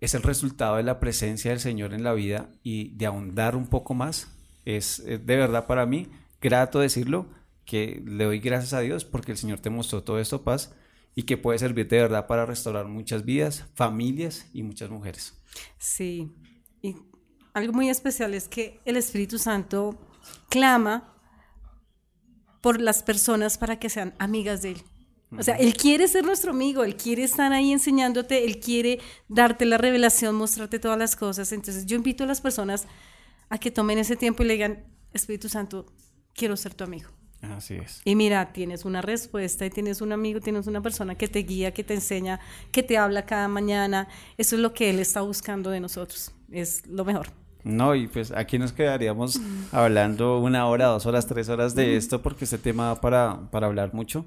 [0.00, 3.66] es el resultado de la presencia del Señor en la vida y de ahondar un
[3.66, 4.28] poco más.
[4.64, 6.08] Es, de verdad para mí
[6.40, 7.28] grato decirlo,
[7.66, 10.74] que le doy gracias a Dios porque el Señor te mostró todo esto, paz,
[11.14, 15.34] y que puede servir de verdad para restaurar muchas vidas, familias y muchas mujeres.
[15.78, 16.32] Sí,
[16.82, 16.96] y
[17.54, 19.96] algo muy especial es que el Espíritu Santo
[20.50, 21.14] clama
[22.60, 24.82] por las personas para que sean amigas de Él.
[25.38, 29.64] O sea, Él quiere ser nuestro amigo, Él quiere estar ahí enseñándote, Él quiere darte
[29.64, 31.50] la revelación, mostrarte todas las cosas.
[31.52, 32.86] Entonces yo invito a las personas
[33.48, 35.86] a que tomen ese tiempo y le digan, Espíritu Santo,
[36.34, 37.10] quiero ser tu amigo.
[37.42, 38.00] Así es.
[38.04, 41.74] Y mira, tienes una respuesta y tienes un amigo, tienes una persona que te guía,
[41.74, 42.40] que te enseña,
[42.72, 44.08] que te habla cada mañana.
[44.38, 46.32] Eso es lo que Él está buscando de nosotros.
[46.50, 47.43] Es lo mejor.
[47.64, 49.40] No, y pues aquí nos quedaríamos
[49.72, 53.66] hablando una hora, dos horas, tres horas de esto porque este tema va para, para
[53.66, 54.26] hablar mucho.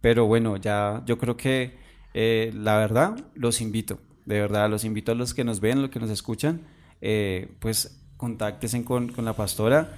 [0.00, 1.78] Pero bueno, ya yo creo que
[2.12, 5.90] eh, la verdad los invito, de verdad los invito a los que nos ven, los
[5.90, 6.62] que nos escuchan,
[7.00, 9.94] eh, pues contáctense con, con la pastora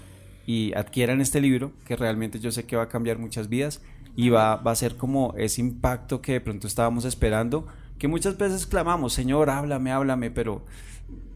[0.46, 3.80] y adquieran este libro que realmente yo sé que va a cambiar muchas vidas.
[4.16, 7.66] y va, va a ser como ese impacto que de pronto estábamos esperando,
[7.98, 10.64] que muchas veces clamamos, Señor, háblame, háblame, pero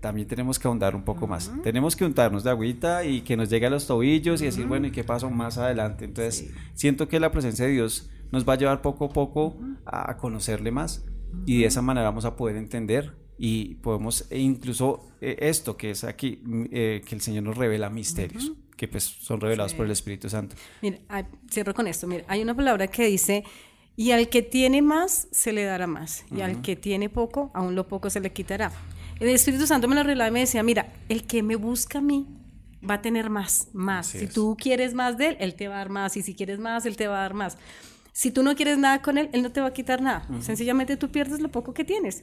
[0.00, 1.50] también tenemos que ahondar un poco más.
[1.62, 4.86] Tenemos que untarnos de agüita y que nos llegue a los tobillos y decir, bueno,
[4.86, 6.04] ¿y qué pasó más adelante?
[6.04, 10.16] Entonces, siento que la presencia de Dios nos va a llevar poco a poco a
[10.16, 11.04] conocerle más
[11.46, 15.90] y de esa manera vamos a poder entender y podemos e incluso eh, esto que
[15.90, 16.42] es aquí,
[16.72, 20.56] eh, que el Señor nos revela misterios, que pues son revelados por el Espíritu Santo.
[20.82, 20.98] Mira,
[21.50, 23.44] cierro con esto, mira, hay una palabra que dice,
[23.98, 27.74] y al que tiene más, se le dará más, y al que tiene poco, aún
[27.74, 28.70] lo poco se le quitará.
[29.18, 32.00] El Espíritu Santo me lo revelaba y me decía, mira, el que me busca a
[32.00, 32.28] mí
[32.88, 34.06] va a tener más, más.
[34.06, 36.60] si tú quieres más de él, él te va a dar más, y si quieres
[36.60, 37.58] más, él te va a dar más.
[38.12, 40.28] Si tú no quieres nada con él, él no te va a quitar nada.
[40.42, 42.22] Sencillamente tú pierdes lo poco que tienes.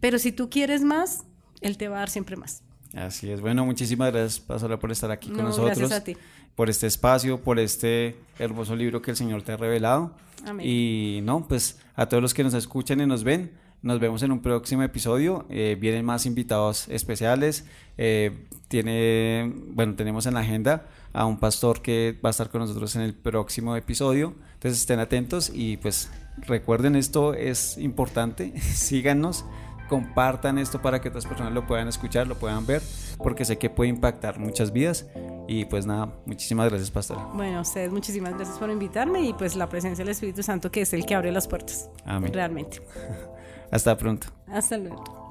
[0.00, 1.22] Pero si tú quieres más,
[1.60, 2.64] él te va a dar siempre más.
[2.94, 3.40] Así es.
[3.40, 5.78] Bueno, muchísimas gracias, Pastora, por estar aquí con nosotros.
[5.78, 6.16] Gracias a ti.
[6.54, 10.14] Por este espacio, por este hermoso libro que el Señor te ha revelado.
[10.44, 10.66] Amén.
[10.66, 14.32] Y no, pues a todos los que nos escuchan y nos ven, nos vemos en
[14.32, 15.46] un próximo episodio.
[15.48, 17.64] Eh, vienen más invitados especiales.
[17.98, 22.60] Eh, tiene, bueno, tenemos en la agenda a un pastor que va a estar con
[22.60, 24.34] nosotros en el próximo episodio.
[24.54, 28.58] Entonces estén atentos y pues recuerden esto es importante.
[28.60, 29.44] Síganos,
[29.92, 32.80] compartan esto para que otras personas lo puedan escuchar, lo puedan ver,
[33.18, 35.06] porque sé que puede impactar muchas vidas.
[35.46, 37.18] Y pues nada, muchísimas gracias, pastor.
[37.34, 40.80] Bueno, a ustedes muchísimas gracias por invitarme y pues la presencia del Espíritu Santo que
[40.80, 41.90] es el que abre las puertas.
[42.06, 42.32] Amén.
[42.32, 42.80] Realmente.
[43.70, 44.28] Hasta pronto.
[44.46, 45.21] Hasta luego.